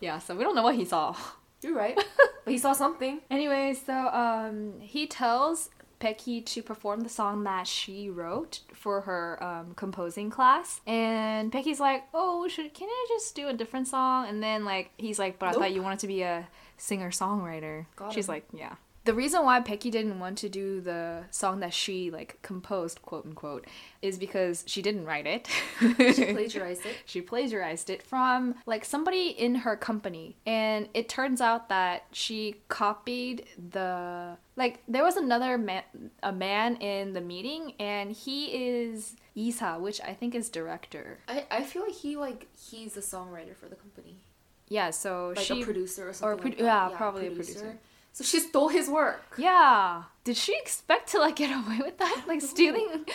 Yeah, 0.01 0.19
so 0.19 0.35
we 0.35 0.43
don't 0.43 0.55
know 0.55 0.63
what 0.69 0.75
he 0.75 0.83
saw. 0.83 1.15
You're 1.61 1.75
right. 1.75 1.95
but 2.43 2.51
he 2.51 2.57
saw 2.57 2.73
something. 2.73 3.21
Anyway, 3.29 3.75
so 3.85 3.93
um, 3.93 4.73
he 4.81 5.07
tells 5.07 5.69
Pecky 6.01 6.45
to 6.47 6.63
perform 6.63 7.01
the 7.01 7.09
song 7.09 7.43
that 7.43 7.67
she 7.67 8.09
wrote 8.09 8.61
for 8.73 9.01
her 9.01 9.41
um, 9.41 9.73
composing 9.75 10.29
class, 10.29 10.81
and 10.87 11.51
Pecky's 11.51 11.79
like, 11.79 12.03
"Oh, 12.13 12.47
should 12.47 12.73
can 12.73 12.89
I 12.89 13.05
just 13.09 13.35
do 13.35 13.47
a 13.47 13.53
different 13.53 13.87
song?" 13.87 14.27
And 14.27 14.41
then 14.41 14.65
like 14.65 14.89
he's 14.97 15.19
like, 15.19 15.39
"But 15.39 15.49
I 15.49 15.51
thought 15.53 15.71
you 15.71 15.81
wanted 15.81 15.99
to 15.99 16.07
be 16.07 16.23
a 16.23 16.47
singer 16.77 17.11
songwriter." 17.11 17.85
She's 18.11 18.27
him. 18.27 18.33
like, 18.33 18.45
"Yeah." 18.51 18.75
The 19.03 19.15
reason 19.15 19.43
why 19.43 19.59
Pecky 19.61 19.89
didn't 19.89 20.19
want 20.19 20.37
to 20.39 20.49
do 20.49 20.79
the 20.79 21.23
song 21.31 21.59
that 21.61 21.73
she 21.73 22.11
like 22.11 22.37
composed, 22.43 23.01
quote 23.01 23.25
unquote, 23.25 23.65
is 24.03 24.19
because 24.19 24.63
she 24.67 24.83
didn't 24.83 25.05
write 25.05 25.25
it. 25.25 25.47
She 25.79 26.25
plagiarized 26.33 26.85
it. 26.85 26.95
she 27.05 27.19
plagiarized 27.21 27.89
it 27.89 28.03
from 28.03 28.53
like 28.67 28.85
somebody 28.85 29.29
in 29.29 29.55
her 29.55 29.75
company 29.75 30.35
and 30.45 30.87
it 30.93 31.09
turns 31.09 31.41
out 31.41 31.67
that 31.69 32.03
she 32.11 32.57
copied 32.67 33.47
the 33.71 34.37
like 34.55 34.83
there 34.87 35.03
was 35.03 35.17
another 35.17 35.57
man 35.57 35.83
a 36.21 36.31
man 36.31 36.75
in 36.75 37.13
the 37.13 37.21
meeting 37.21 37.73
and 37.79 38.11
he 38.11 38.45
is 38.55 39.15
Isa 39.33 39.77
which 39.79 39.99
I 40.01 40.13
think 40.13 40.35
is 40.35 40.47
director. 40.49 41.17
I, 41.27 41.45
I 41.49 41.63
feel 41.63 41.81
like 41.83 41.93
he 41.95 42.17
like 42.17 42.47
he's 42.55 42.95
a 42.97 43.01
songwriter 43.01 43.55
for 43.55 43.67
the 43.67 43.75
company, 43.75 44.17
Yeah, 44.67 44.91
so 44.91 45.33
like 45.35 45.45
she 45.45 45.61
a 45.63 45.65
producer 45.65 46.05
or 46.05 46.09
or 46.09 46.13
something. 46.13 46.37
pro- 46.39 46.49
like 46.49 46.57
that. 46.59 46.91
yeah, 46.91 46.97
probably 46.97 47.27
a 47.27 47.31
producer. 47.31 47.79
So 48.13 48.23
she 48.23 48.39
stole 48.39 48.67
his 48.67 48.89
work. 48.89 49.23
Yeah. 49.37 50.03
Did 50.23 50.37
she 50.37 50.53
expect 50.57 51.09
to 51.11 51.19
like 51.19 51.37
get 51.37 51.49
away 51.49 51.79
with 51.79 51.97
that? 51.97 52.23
Like 52.27 52.41
stealing 52.41 53.05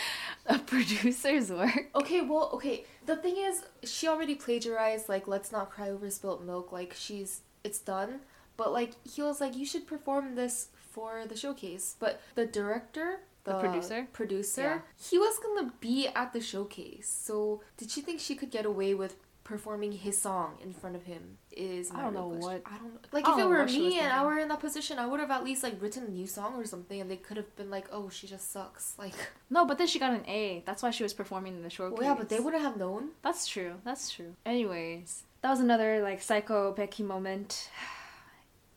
a 0.47 0.59
producer's 0.59 1.51
work? 1.51 1.89
Okay, 1.95 2.21
well, 2.21 2.49
okay. 2.53 2.83
The 3.05 3.15
thing 3.15 3.37
is, 3.37 3.63
she 3.83 4.07
already 4.07 4.35
plagiarized 4.35 5.07
like 5.07 5.27
"Let's 5.27 5.51
Not 5.51 5.69
Cry 5.69 5.89
Over 5.89 6.09
Spilt 6.09 6.43
Milk." 6.43 6.71
Like 6.71 6.93
she's, 6.97 7.41
it's 7.63 7.79
done. 7.79 8.21
But 8.57 8.73
like 8.73 8.93
he 9.07 9.21
was 9.21 9.39
like, 9.39 9.55
you 9.55 9.65
should 9.65 9.85
perform 9.87 10.35
this 10.35 10.69
for 10.91 11.25
the 11.29 11.37
showcase. 11.37 11.95
But 11.99 12.19
the 12.35 12.45
director 12.47 13.19
The 13.43 13.59
producer? 13.59 14.07
producer, 14.11 14.61
Yeah. 14.61 14.79
he 15.09 15.17
was 15.19 15.37
gonna 15.39 15.71
be 15.79 16.07
at 16.07 16.33
the 16.33 16.41
showcase. 16.41 17.07
So 17.07 17.61
did 17.77 17.91
she 17.91 18.01
think 18.01 18.19
she 18.19 18.35
could 18.35 18.49
get 18.51 18.65
away 18.65 18.93
with 18.95 19.15
performing 19.47 19.91
his 19.93 20.21
song 20.21 20.57
in 20.61 20.73
front 20.73 20.95
of 20.95 21.03
him? 21.03 21.37
Is 21.51 21.89
I 21.91 22.01
don't 22.01 22.13
know 22.13 22.29
question. 22.29 22.41
what- 22.41 22.61
I 22.65 22.77
don't 22.77 22.93
know. 22.93 22.99
Like 23.11 23.25
I 23.27 23.31
if 23.31 23.37
don't 23.37 23.45
it 23.45 23.49
were 23.49 23.59
what 23.61 23.69
she 23.69 23.81
was 23.81 23.93
me 23.93 23.99
and 23.99 24.11
I 24.13 24.23
were 24.25 24.37
in 24.37 24.47
that 24.49 24.59
position, 24.59 24.99
I 24.99 25.05
would 25.07 25.19
have 25.19 25.31
at 25.31 25.43
least 25.43 25.63
like 25.63 25.81
written 25.81 26.03
a 26.03 26.09
new 26.09 26.27
song 26.27 26.53
or 26.55 26.65
something, 26.65 26.99
and 27.01 27.09
they 27.09 27.15
could 27.17 27.37
have 27.37 27.55
been 27.55 27.69
like, 27.71 27.87
"Oh, 27.91 28.09
she 28.09 28.27
just 28.27 28.51
sucks." 28.51 28.95
Like, 29.03 29.15
No, 29.49 29.65
but 29.65 29.77
then 29.77 29.87
she 29.87 29.99
got 29.99 30.11
an 30.13 30.25
A. 30.27 30.63
That's 30.65 30.83
why 30.83 30.91
she 30.91 31.03
was 31.03 31.13
performing 31.13 31.55
in 31.55 31.63
the 31.63 31.69
showcase. 31.69 31.97
well, 31.97 32.07
yeah, 32.09 32.15
but 32.15 32.29
they 32.29 32.39
wouldn't 32.39 32.61
have 32.63 32.77
known. 32.77 33.09
That's 33.23 33.47
true. 33.47 33.75
That's 33.83 34.11
true. 34.11 34.35
Anyways, 34.45 35.23
that 35.41 35.49
was 35.49 35.59
another 35.61 36.01
like 36.03 36.21
psycho 36.21 36.73
Becky 36.73 37.03
moment. 37.03 37.69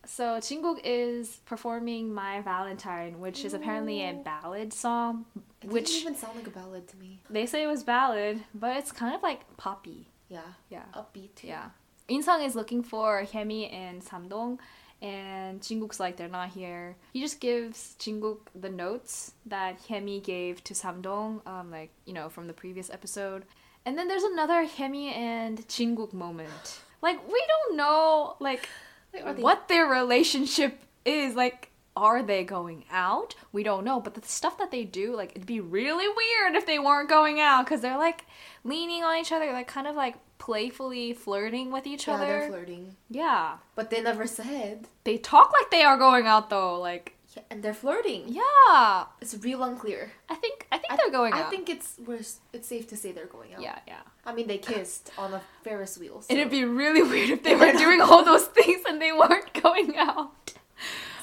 So 0.06 0.24
Jungkook 0.38 0.80
is 0.82 1.36
performing 1.44 2.12
"My 2.12 2.40
Valentine," 2.40 3.20
which 3.20 3.44
is 3.44 3.52
apparently 3.54 4.02
a 4.02 4.14
ballad 4.14 4.72
song. 4.72 5.26
It 5.62 5.68
Which- 5.70 5.86
didn't 5.86 6.00
even 6.00 6.14
sound 6.16 6.36
like 6.36 6.46
a 6.46 6.50
ballad 6.50 6.88
to 6.88 6.96
me. 6.96 7.20
They 7.28 7.44
say 7.46 7.62
it 7.62 7.66
was 7.66 7.84
ballad, 7.84 8.42
but 8.54 8.76
it's 8.78 8.90
kind 8.92 9.14
of 9.14 9.22
like 9.22 9.56
poppy. 9.56 10.08
Yeah, 10.30 10.40
Yeah. 10.70 10.84
upbeat. 10.94 11.34
Too. 11.34 11.49
Yeah. 11.49 11.70
Insung 12.08 12.44
is 12.46 12.54
looking 12.56 12.82
for 12.82 13.22
Hyemi 13.25 13.72
and 13.72 14.02
Samdong, 14.02 14.58
and 15.02 15.60
Jungkook's 15.60 16.00
like 16.00 16.16
they're 16.16 16.28
not 16.28 16.50
here. 16.50 16.96
He 17.12 17.20
just 17.20 17.40
gives 17.40 17.96
Jungkook 17.99 18.38
the 18.54 18.68
notes 18.68 19.32
that 19.46 19.80
Hyemi 19.82 20.22
gave 20.22 20.62
to 20.64 20.75
Samdong, 20.75 21.46
um, 21.46 21.70
like 21.70 21.90
you 22.06 22.12
know 22.12 22.28
from 22.28 22.46
the 22.46 22.52
previous 22.52 22.90
episode. 22.90 23.44
And 23.87 23.96
then 23.99 24.08
there's 24.08 24.22
another 24.25 24.66
Hyemi 24.66 25.14
and 25.14 25.66
Jungkook 25.68 26.12
moment. 26.12 26.80
Like 27.02 27.26
we 27.26 27.42
don't 27.49 27.76
know 27.76 28.37
like 28.40 28.68
they- 29.12 29.22
what 29.22 29.68
their 29.68 29.87
relationship 29.87 30.80
is. 31.04 31.34
Like 31.34 31.68
are 31.96 32.22
they 32.22 32.44
going 32.44 32.84
out? 32.90 33.34
We 33.52 33.62
don't 33.62 33.84
know. 33.84 34.00
But 34.00 34.14
the 34.14 34.22
stuff 34.26 34.58
that 34.58 34.70
they 34.70 34.84
do, 34.84 35.14
like 35.16 35.30
it'd 35.32 35.46
be 35.46 35.60
really 35.60 36.06
weird 36.08 36.54
if 36.56 36.66
they 36.66 36.78
weren't 36.78 37.08
going 37.08 37.40
out 37.40 37.64
because 37.64 37.80
they're 37.80 37.99
like 37.99 38.25
leaning 38.64 39.02
on 39.05 39.17
each 39.17 39.33
other, 39.33 39.52
like 39.52 39.67
kind 39.69 39.87
of 39.87 39.95
like 39.97 40.17
playfully 40.38 41.12
flirting 41.12 41.71
with 41.71 41.87
each 41.87 42.09
other. 42.09 42.25
Yeah, 42.25 42.31
other. 42.31 42.38
they're 42.40 42.49
flirting, 42.49 42.97
Yeah. 43.11 43.57
but 43.75 43.90
they 43.90 44.00
never 44.02 44.26
said. 44.26 44.88
They 45.05 45.19
talk 45.19 45.52
like 45.52 45.71
they 45.71 45.83
are 45.83 45.97
going 45.99 46.26
out 46.26 46.50
though. 46.50 46.79
Like 46.81 47.14
Yeah, 47.37 47.43
and 47.50 47.62
they're 47.62 47.75
flirting. 47.75 48.25
yeah. 48.29 49.05
It's 49.21 49.35
real 49.45 49.62
unclear. 49.62 50.12
I 50.29 50.35
think 50.35 50.67
I 50.73 50.79
think 50.79 50.93
I- 50.93 50.97
they're 50.97 51.11
going 51.11 51.33
I 51.35 51.40
out. 51.40 51.47
I 51.47 51.50
think 51.50 51.69
it's 51.69 51.97
we're, 52.07 52.21
it's 52.52 52.69
safe 52.69 52.88
to 52.88 52.97
say 52.97 53.12
they're 53.12 53.26
going 53.26 53.55
out. 53.55 53.62
yeah, 53.62 53.79
yeah. 53.87 54.00
I 54.25 54.33
mean, 54.35 54.47
they 54.47 54.59
kissed 54.59 55.11
on 55.19 55.33
a 55.35 55.40
Ferris 55.62 55.97
wheel. 55.99 56.23
So 56.23 56.33
It'd 56.33 56.50
be 56.50 56.64
really 56.64 57.02
weird 57.02 57.31
if 57.31 57.43
they 57.43 57.55
were 57.55 57.73
doing 57.73 58.00
all 58.00 58.25
those 58.25 58.45
things 58.59 58.83
and 58.88 59.00
they 59.00 59.12
weren't 59.12 59.52
going 59.62 59.97
out. 59.97 60.52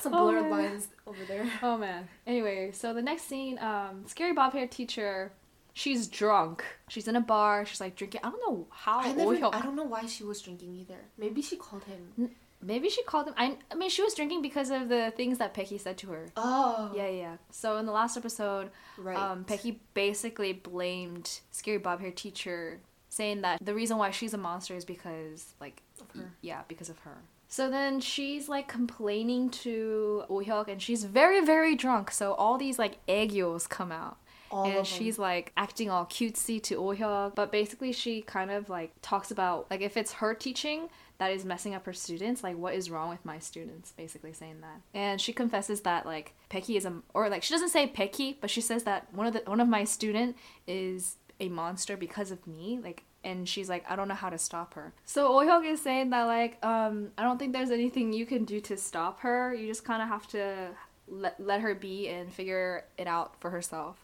some 0.01 0.13
Oh, 0.13 0.24
blurred 0.32 0.50
lines 0.50 0.88
over 1.06 1.24
there. 1.27 1.46
Oh 1.63 1.77
man. 1.77 2.08
Anyway, 2.25 2.72
so 2.72 2.94
the 2.94 3.01
next 3.01 3.24
scene, 3.24 3.58
um, 3.60 4.03
scary 4.08 4.34
bob 4.34 4.53
hair 4.53 4.67
teacher, 4.67 5.32
she's 5.77 6.07
drunk. 6.07 6.63
She's 6.89 7.07
in 7.07 7.15
a 7.15 7.22
bar. 7.22 7.65
She's 7.65 7.79
like 7.79 7.96
drinking. 7.96 8.22
I 8.24 8.31
don't 8.31 8.41
know 8.48 8.67
how. 8.72 9.00
I 9.00 9.13
never. 9.13 9.36
I 9.53 9.62
don't 9.62 9.75
know 9.75 9.84
why 9.84 10.05
she 10.07 10.24
was 10.24 10.41
drinking 10.41 10.74
either. 10.75 11.00
Maybe 11.17 11.41
she 11.41 11.55
called 11.55 11.84
him. 11.84 12.31
Maybe 12.60 12.89
she 12.89 13.03
called 13.03 13.27
him. 13.27 13.36
I, 13.38 13.55
I 13.72 13.75
mean, 13.75 13.91
she 13.91 14.01
was 14.01 14.15
drinking 14.15 14.41
because 14.41 14.72
of 14.72 14.89
the 14.89 15.13
things 15.15 15.38
that 15.38 15.53
Pecky 15.53 15.79
said 15.79 15.96
to 16.00 16.07
her. 16.07 16.25
Oh, 16.36 16.91
Yeah, 16.96 17.07
yeah. 17.07 17.38
So 17.51 17.77
in 17.77 17.86
the 17.86 17.91
last 17.91 18.17
episode, 18.17 18.72
right. 18.98 19.15
um, 19.15 19.46
Pecky 19.46 19.75
basically 19.93 20.53
blamed 20.53 21.39
Scary 21.51 21.77
Bob 21.77 22.01
Hair 22.01 22.12
teacher, 22.12 22.79
saying 23.10 23.41
that 23.41 23.63
the 23.63 23.75
reason 23.75 24.00
why 24.00 24.10
she's 24.10 24.34
a 24.34 24.39
monster 24.39 24.75
is 24.75 24.86
because, 24.86 25.53
like, 25.62 25.84
Of 26.01 26.19
her. 26.19 26.31
Yeah, 26.41 26.62
because 26.67 26.89
of 26.89 26.98
her. 27.00 27.17
So 27.48 27.69
then 27.69 28.01
she's 28.01 28.50
like 28.50 28.67
complaining 28.67 29.50
to 29.51 30.24
Oh 30.27 30.41
Hyuk, 30.43 30.67
and 30.67 30.81
she's 30.81 31.03
very, 31.03 31.46
very 31.46 31.75
drunk. 31.75 32.10
So 32.12 32.34
all 32.34 32.57
these 32.57 32.77
like 32.79 32.98
aegyos 33.05 33.69
come 33.69 33.91
out. 33.91 34.17
All 34.51 34.65
and 34.65 34.85
she's 34.85 35.19
like 35.19 35.51
acting 35.57 35.89
all 35.89 36.05
cutesy 36.05 36.61
to 36.63 36.75
Oh 36.75 36.95
Hyuk, 36.95 37.35
but 37.35 37.51
basically 37.51 37.91
she 37.91 38.21
kind 38.21 38.51
of 38.51 38.69
like 38.69 38.93
talks 39.01 39.31
about 39.31 39.69
like 39.69 39.81
if 39.81 39.97
it's 39.97 40.13
her 40.13 40.33
teaching 40.33 40.89
that 41.17 41.31
is 41.31 41.43
messing 41.45 41.73
up 41.73 41.85
her 41.85 41.93
students, 41.93 42.43
like 42.43 42.57
what 42.57 42.73
is 42.75 42.89
wrong 42.89 43.09
with 43.09 43.25
my 43.25 43.39
students, 43.39 43.91
basically 43.91 44.33
saying 44.33 44.61
that. 44.61 44.81
And 44.93 45.19
she 45.19 45.33
confesses 45.33 45.81
that 45.81 46.05
like 46.05 46.33
Pecky 46.49 46.77
is 46.77 46.85
a 46.85 47.01
or 47.13 47.29
like 47.29 47.43
she 47.43 47.53
doesn't 47.53 47.69
say 47.69 47.87
Pecky, 47.87 48.35
but 48.39 48.49
she 48.49 48.61
says 48.61 48.83
that 48.83 49.13
one 49.13 49.27
of 49.27 49.33
the 49.33 49.41
one 49.45 49.59
of 49.59 49.67
my 49.67 49.83
student 49.83 50.37
is 50.67 51.17
a 51.39 51.49
monster 51.49 51.97
because 51.97 52.31
of 52.31 52.45
me, 52.47 52.79
like 52.81 53.03
and 53.23 53.47
she's 53.49 53.67
like, 53.67 53.83
I 53.89 53.95
don't 53.95 54.07
know 54.07 54.13
how 54.13 54.29
to 54.29 54.37
stop 54.37 54.75
her. 54.75 54.93
So 55.05 55.31
Ohyuk 55.31 55.65
is 55.65 55.81
saying 55.81 56.11
that 56.11 56.23
like, 56.23 56.63
um, 56.63 57.09
I 57.17 57.23
don't 57.23 57.37
think 57.37 57.51
there's 57.51 57.71
anything 57.71 58.13
you 58.13 58.25
can 58.25 58.45
do 58.45 58.61
to 58.61 58.77
stop 58.77 59.19
her. 59.21 59.53
You 59.53 59.67
just 59.67 59.83
kind 59.83 60.01
of 60.01 60.07
have 60.07 60.27
to 60.27 60.69
let 61.09 61.39
let 61.39 61.61
her 61.61 61.73
be 61.73 62.07
and 62.09 62.31
figure 62.31 62.85
it 62.97 63.07
out 63.07 63.39
for 63.39 63.49
herself. 63.49 63.97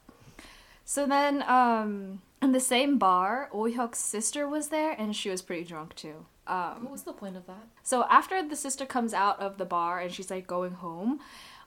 So 0.86 1.06
then, 1.06 1.44
um, 1.44 2.22
in 2.42 2.52
the 2.52 2.60
same 2.60 2.98
bar, 2.98 3.50
Ohyuk's 3.54 4.00
sister 4.00 4.48
was 4.48 4.68
there, 4.68 4.92
and 4.92 5.16
she 5.16 5.30
was 5.30 5.42
pretty 5.42 5.64
drunk 5.64 5.96
too. 5.96 6.26
Um, 6.46 6.84
What 6.84 6.92
was 6.92 7.04
the 7.04 7.14
point 7.14 7.38
of 7.38 7.46
that? 7.48 7.68
so 7.84 8.04
after 8.10 8.46
the 8.48 8.56
sister 8.58 8.86
comes 8.86 9.14
out 9.14 9.40
of 9.40 9.58
the 9.58 9.64
bar 9.66 10.00
and 10.02 10.12
she's 10.12 10.30
like 10.30 10.46
going 10.46 10.74
home, 10.74 11.22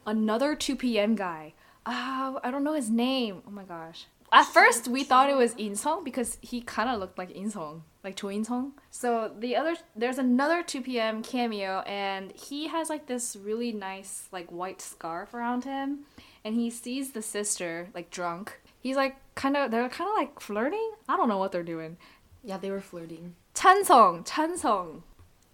another 0.04 0.54
2PM 0.54 1.16
guy. 1.16 1.54
Ah, 1.86 2.38
I 2.44 2.50
don't 2.50 2.62
know 2.62 2.74
his 2.74 2.90
name. 2.90 3.42
Oh 3.46 3.50
my 3.50 3.64
gosh. 3.64 4.04
At 4.32 4.44
first 4.44 4.86
we 4.88 5.02
thought 5.02 5.30
it 5.30 5.36
was 5.36 5.54
Insong 5.54 6.04
because 6.04 6.36
he 6.42 6.60
kind 6.60 6.90
of 6.90 7.00
looked 7.00 7.16
like 7.16 7.30
Insong, 7.30 7.82
like 8.04 8.16
Cho 8.16 8.26
Insong. 8.26 8.72
So 8.90 9.32
the 9.38 9.56
other 9.56 9.76
there's 9.94 10.18
another 10.18 10.62
2PM 10.62 11.22
cameo 11.24 11.80
and 11.86 12.32
he 12.32 12.66
has 12.68 12.90
like 12.90 13.06
this 13.06 13.34
really 13.34 13.72
nice 13.72 14.28
like 14.30 14.50
white 14.50 14.82
scarf 14.82 15.32
around 15.32 15.64
him 15.64 16.00
and 16.44 16.54
he 16.54 16.68
sees 16.68 17.12
the 17.12 17.22
sister 17.22 17.88
like 17.94 18.10
drunk. 18.10 18.60
He's 18.86 18.94
like 18.94 19.16
kind 19.34 19.56
of 19.56 19.72
they're 19.72 19.88
kind 19.88 20.08
of 20.08 20.14
like 20.14 20.38
flirting. 20.38 20.92
I 21.08 21.16
don't 21.16 21.28
know 21.28 21.38
what 21.38 21.50
they're 21.50 21.64
doing. 21.64 21.96
Yeah, 22.44 22.56
they 22.56 22.70
were 22.70 22.80
flirting. 22.80 23.34
Chansung, 23.52 24.24
Chansung. 24.24 25.02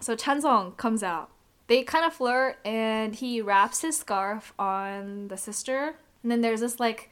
So 0.00 0.14
Chansung 0.14 0.76
comes 0.76 1.02
out. 1.02 1.30
They 1.66 1.82
kind 1.82 2.04
of 2.04 2.12
flirt, 2.12 2.58
and 2.62 3.14
he 3.14 3.40
wraps 3.40 3.80
his 3.80 3.96
scarf 3.96 4.52
on 4.58 5.28
the 5.28 5.38
sister. 5.38 5.94
And 6.22 6.30
then 6.30 6.42
there's 6.42 6.60
this 6.60 6.78
like 6.78 7.10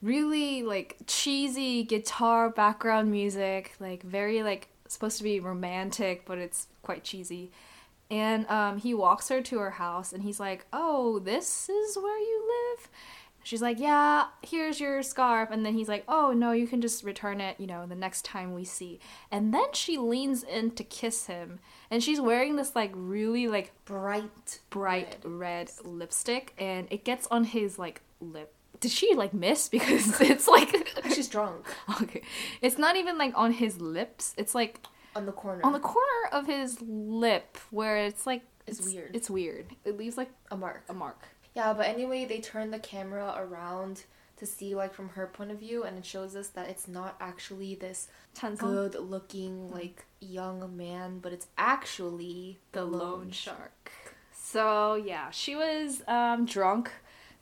really 0.00 0.62
like 0.62 0.96
cheesy 1.06 1.84
guitar 1.84 2.48
background 2.48 3.10
music, 3.10 3.74
like 3.78 4.02
very 4.02 4.42
like 4.42 4.68
supposed 4.88 5.18
to 5.18 5.24
be 5.24 5.40
romantic, 5.40 6.24
but 6.24 6.38
it's 6.38 6.68
quite 6.80 7.04
cheesy. 7.04 7.50
And 8.10 8.48
um, 8.48 8.78
he 8.78 8.94
walks 8.94 9.28
her 9.28 9.42
to 9.42 9.58
her 9.58 9.72
house, 9.72 10.14
and 10.14 10.22
he's 10.22 10.40
like, 10.40 10.64
"Oh, 10.72 11.18
this 11.18 11.68
is 11.68 11.98
where 11.98 12.18
you 12.18 12.48
live." 12.48 12.88
She's 13.42 13.62
like, 13.62 13.78
"Yeah, 13.80 14.26
here's 14.42 14.80
your 14.80 15.02
scarf." 15.02 15.48
And 15.50 15.64
then 15.64 15.74
he's 15.74 15.88
like, 15.88 16.04
"Oh, 16.06 16.32
no, 16.32 16.52
you 16.52 16.66
can 16.66 16.80
just 16.80 17.02
return 17.04 17.40
it, 17.40 17.58
you 17.58 17.66
know, 17.66 17.86
the 17.86 17.94
next 17.94 18.24
time 18.24 18.54
we 18.54 18.64
see." 18.64 19.00
And 19.30 19.52
then 19.54 19.72
she 19.72 19.96
leans 19.98 20.42
in 20.42 20.72
to 20.72 20.84
kiss 20.84 21.26
him, 21.26 21.58
and 21.90 22.02
she's 22.02 22.20
wearing 22.20 22.56
this 22.56 22.76
like 22.76 22.92
really 22.94 23.48
like 23.48 23.72
Bright, 23.84 24.60
bright 24.70 25.16
red. 25.24 25.24
red 25.24 25.70
lipstick 25.84 26.54
and 26.58 26.86
it 26.90 27.04
gets 27.04 27.26
on 27.28 27.44
his 27.44 27.78
like 27.78 28.02
lip. 28.20 28.52
Did 28.78 28.90
she 28.92 29.14
like 29.14 29.34
miss 29.34 29.68
because 29.76 30.20
it's 30.20 30.46
like 30.48 30.88
She's 31.14 31.28
drunk 31.28 31.66
okay. 32.02 32.22
It's 32.62 32.78
not 32.78 32.96
even 32.96 33.18
like 33.18 33.32
on 33.36 33.52
his 33.52 33.80
lips. 33.80 34.32
It's 34.38 34.54
like 34.54 34.86
on 35.16 35.26
the 35.26 35.32
corner. 35.32 35.60
on 35.64 35.72
the 35.72 35.80
corner 35.80 36.28
of 36.32 36.46
his 36.46 36.80
lip 36.80 37.58
where 37.70 37.96
it's 37.96 38.26
like 38.26 38.42
It's 38.66 38.80
weird. 38.86 39.14
It's 39.16 39.28
weird. 39.28 39.66
It 39.84 39.98
leaves 39.98 40.16
like 40.16 40.30
a 40.50 40.56
mark. 40.56 40.84
a 40.88 40.94
mark. 40.94 41.18
Yeah, 41.60 41.74
but 41.74 41.88
anyway, 41.88 42.24
they 42.24 42.40
turn 42.40 42.70
the 42.70 42.78
camera 42.78 43.34
around 43.36 44.04
to 44.38 44.46
see 44.46 44.74
like 44.74 44.94
from 44.94 45.10
her 45.10 45.26
point 45.26 45.50
of 45.50 45.58
view, 45.58 45.82
and 45.82 45.98
it 45.98 46.06
shows 46.06 46.34
us 46.34 46.48
that 46.48 46.70
it's 46.70 46.88
not 46.88 47.16
actually 47.20 47.74
this 47.74 48.08
Chansung. 48.34 48.60
good-looking 48.60 49.70
like 49.70 50.06
young 50.20 50.74
man, 50.74 51.18
but 51.18 51.34
it's 51.34 51.48
actually 51.58 52.58
the 52.72 52.86
loan 52.86 53.30
shark. 53.30 53.92
So 54.32 54.94
yeah, 54.94 55.28
she 55.28 55.54
was 55.54 56.02
um 56.08 56.46
drunk. 56.46 56.90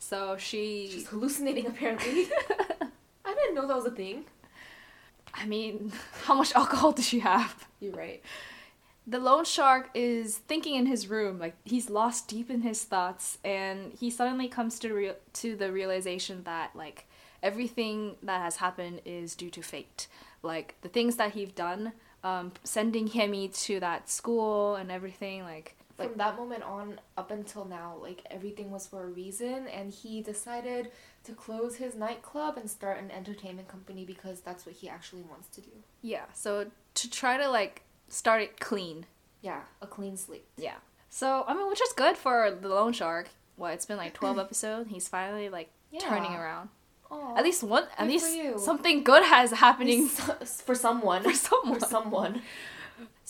So 0.00 0.36
she 0.36 0.88
She's 0.90 1.06
hallucinating 1.06 1.66
apparently. 1.68 2.26
I 3.24 3.34
didn't 3.34 3.54
know 3.54 3.68
that 3.68 3.76
was 3.76 3.86
a 3.86 3.92
thing. 3.92 4.24
I 5.32 5.46
mean, 5.46 5.92
how 6.24 6.34
much 6.34 6.52
alcohol 6.56 6.90
does 6.90 7.06
she 7.06 7.20
have? 7.20 7.68
You're 7.78 7.92
right. 7.92 8.20
The 9.08 9.18
loan 9.18 9.46
shark 9.46 9.88
is 9.94 10.36
thinking 10.36 10.74
in 10.74 10.84
his 10.84 11.08
room, 11.08 11.38
like 11.38 11.56
he's 11.64 11.88
lost 11.88 12.28
deep 12.28 12.50
in 12.50 12.60
his 12.60 12.84
thoughts, 12.84 13.38
and 13.42 13.90
he 13.94 14.10
suddenly 14.10 14.48
comes 14.48 14.78
to 14.80 14.92
real 14.92 15.14
to 15.34 15.56
the 15.56 15.72
realization 15.72 16.42
that 16.44 16.76
like 16.76 17.06
everything 17.42 18.16
that 18.22 18.42
has 18.42 18.56
happened 18.56 19.00
is 19.06 19.34
due 19.34 19.48
to 19.48 19.62
fate. 19.62 20.08
Like 20.42 20.74
the 20.82 20.90
things 20.90 21.16
that 21.16 21.32
he's 21.32 21.52
done, 21.52 21.92
um, 22.22 22.52
sending 22.64 23.06
Hemi 23.06 23.48
to 23.48 23.80
that 23.80 24.10
school 24.10 24.74
and 24.74 24.92
everything, 24.92 25.42
like 25.42 25.74
From 25.96 26.18
that 26.18 26.36
moment 26.36 26.62
on 26.64 27.00
up 27.16 27.30
until 27.30 27.64
now, 27.64 27.96
like 28.02 28.26
everything 28.30 28.70
was 28.70 28.86
for 28.86 29.04
a 29.04 29.08
reason, 29.08 29.68
and 29.68 29.90
he 29.90 30.20
decided 30.20 30.90
to 31.24 31.32
close 31.32 31.76
his 31.76 31.94
nightclub 31.94 32.58
and 32.58 32.70
start 32.70 32.98
an 32.98 33.10
entertainment 33.10 33.68
company 33.68 34.04
because 34.04 34.40
that's 34.40 34.66
what 34.66 34.74
he 34.74 34.86
actually 34.86 35.22
wants 35.22 35.48
to 35.48 35.62
do. 35.62 35.70
yeah. 36.02 36.26
So 36.34 36.66
to 36.94 37.10
try 37.10 37.38
to 37.38 37.48
like 37.48 37.84
start 38.08 38.42
it 38.42 38.60
clean, 38.60 39.06
Yeah, 39.42 39.60
a 39.82 39.86
clean 39.86 40.16
slate. 40.16 40.46
Yeah. 40.56 40.76
So 41.10 41.44
I 41.46 41.54
mean, 41.54 41.68
which 41.68 41.80
is 41.82 41.92
good 41.92 42.16
for 42.16 42.50
the 42.50 42.68
loan 42.68 42.92
shark. 42.92 43.28
Well, 43.56 43.72
it's 43.72 43.86
been 43.86 43.96
like 43.96 44.14
twelve 44.14 44.38
episodes. 44.44 44.90
He's 44.90 45.08
finally 45.08 45.48
like 45.48 45.70
turning 46.00 46.32
around. 46.34 46.68
Aw, 47.10 47.36
At 47.36 47.44
least 47.44 47.62
one. 47.62 47.84
At 47.96 48.06
Good 48.06 48.08
least 48.08 48.64
something 48.64 49.02
good 49.02 49.24
has 49.24 49.50
happening 49.52 50.06
for 50.66 50.74
someone. 50.74 51.22
for 51.22 51.32
someone. 51.32 51.80
For 51.80 51.86
someone. 51.86 52.42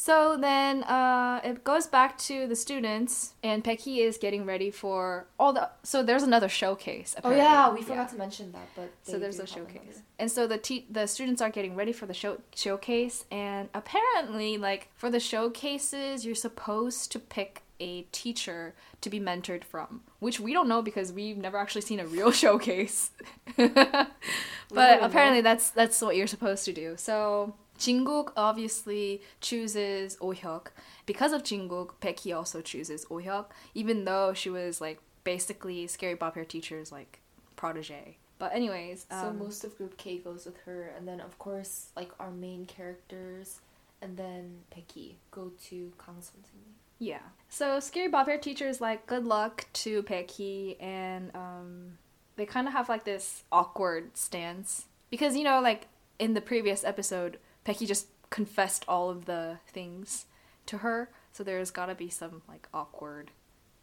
So 0.00 0.36
then 0.36 0.84
uh, 0.84 1.40
it 1.42 1.64
goes 1.64 1.88
back 1.88 2.16
to 2.18 2.46
the 2.46 2.54
students, 2.54 3.34
and 3.42 3.64
Pecky 3.64 3.98
is 3.98 4.16
getting 4.16 4.46
ready 4.46 4.70
for 4.70 5.26
all 5.40 5.52
the. 5.52 5.70
So 5.82 6.04
there's 6.04 6.22
another 6.22 6.48
showcase. 6.48 7.16
Oh 7.24 7.32
yeah, 7.32 7.74
we 7.74 7.82
forgot 7.82 8.08
to 8.10 8.16
mention 8.16 8.52
that, 8.52 8.68
but 8.76 8.92
So 9.02 9.18
there's 9.18 9.40
a 9.40 9.46
showcase, 9.46 9.80
another. 9.82 10.02
and 10.20 10.30
so 10.30 10.46
the 10.46 10.56
te- 10.56 10.86
the 10.88 11.08
students 11.08 11.42
are 11.42 11.50
getting 11.50 11.74
ready 11.74 11.92
for 11.92 12.06
the 12.06 12.14
show 12.14 12.38
showcase, 12.54 13.24
and 13.32 13.70
apparently, 13.74 14.56
like 14.56 14.88
for 14.94 15.10
the 15.10 15.18
showcases, 15.18 16.24
you're 16.24 16.36
supposed 16.36 17.10
to 17.10 17.18
pick 17.18 17.62
a 17.80 18.02
teacher 18.12 18.74
to 19.00 19.10
be 19.10 19.18
mentored 19.18 19.64
from, 19.64 20.02
which 20.20 20.38
we 20.38 20.52
don't 20.52 20.68
know 20.68 20.80
because 20.80 21.12
we've 21.12 21.36
never 21.36 21.58
actually 21.58 21.80
seen 21.82 21.98
a 21.98 22.06
real 22.06 22.30
showcase. 22.44 23.10
but 23.56 25.02
apparently, 25.02 25.40
that's 25.40 25.70
that's 25.70 26.00
what 26.00 26.14
you're 26.14 26.28
supposed 26.28 26.64
to 26.66 26.72
do. 26.72 26.94
So 26.96 27.54
Jungkook 27.78 28.32
obviously 28.36 29.22
chooses 29.40 30.16
Oh 30.20 30.32
Hyuk. 30.32 30.68
Because 31.06 31.32
of 31.32 31.42
Jungkook, 31.42 31.92
Peki 32.00 32.32
also 32.32 32.60
chooses 32.60 33.06
Oh 33.10 33.16
Hyuk, 33.16 33.46
even 33.74 34.04
though 34.04 34.34
she 34.34 34.50
was 34.50 34.80
like 34.80 35.00
basically 35.24 35.86
Scary 35.86 36.14
Bob 36.14 36.34
Hair 36.34 36.46
Teacher's 36.46 36.92
like 36.92 37.20
protege. 37.56 38.16
But 38.38 38.54
anyways, 38.54 39.06
um, 39.10 39.20
so 39.20 39.32
most 39.32 39.64
of 39.64 39.76
Group 39.76 39.96
K 39.96 40.18
goes 40.18 40.46
with 40.46 40.58
her, 40.64 40.92
and 40.96 41.08
then 41.08 41.20
of 41.20 41.38
course 41.38 41.88
like 41.96 42.10
our 42.20 42.30
main 42.30 42.66
characters, 42.66 43.58
and 44.00 44.16
then 44.16 44.58
Peki 44.70 45.18
go 45.30 45.52
to 45.68 45.92
Kang 46.04 46.16
Sunseong. 46.16 46.74
Yeah. 46.98 47.20
So 47.48 47.80
Scary 47.80 48.08
Bob 48.08 48.26
Hair 48.26 48.38
Teacher 48.38 48.68
is 48.68 48.80
like, 48.80 49.06
good 49.06 49.24
luck 49.24 49.66
to 49.72 50.02
Peki 50.02 50.76
and 50.80 51.30
um, 51.34 51.98
they 52.36 52.46
kind 52.46 52.66
of 52.66 52.72
have 52.72 52.88
like 52.88 53.04
this 53.04 53.44
awkward 53.52 54.16
stance 54.16 54.86
because 55.10 55.36
you 55.36 55.44
know 55.44 55.60
like 55.60 55.86
in 56.18 56.34
the 56.34 56.40
previous 56.40 56.84
episode 56.84 57.38
Pecky 57.68 57.86
just 57.86 58.06
confessed 58.30 58.84
all 58.88 59.10
of 59.10 59.26
the 59.26 59.58
things 59.68 60.24
to 60.66 60.78
her, 60.78 61.10
so 61.32 61.44
there's 61.44 61.70
gotta 61.70 61.94
be 61.94 62.08
some 62.08 62.42
like 62.48 62.66
awkward 62.72 63.30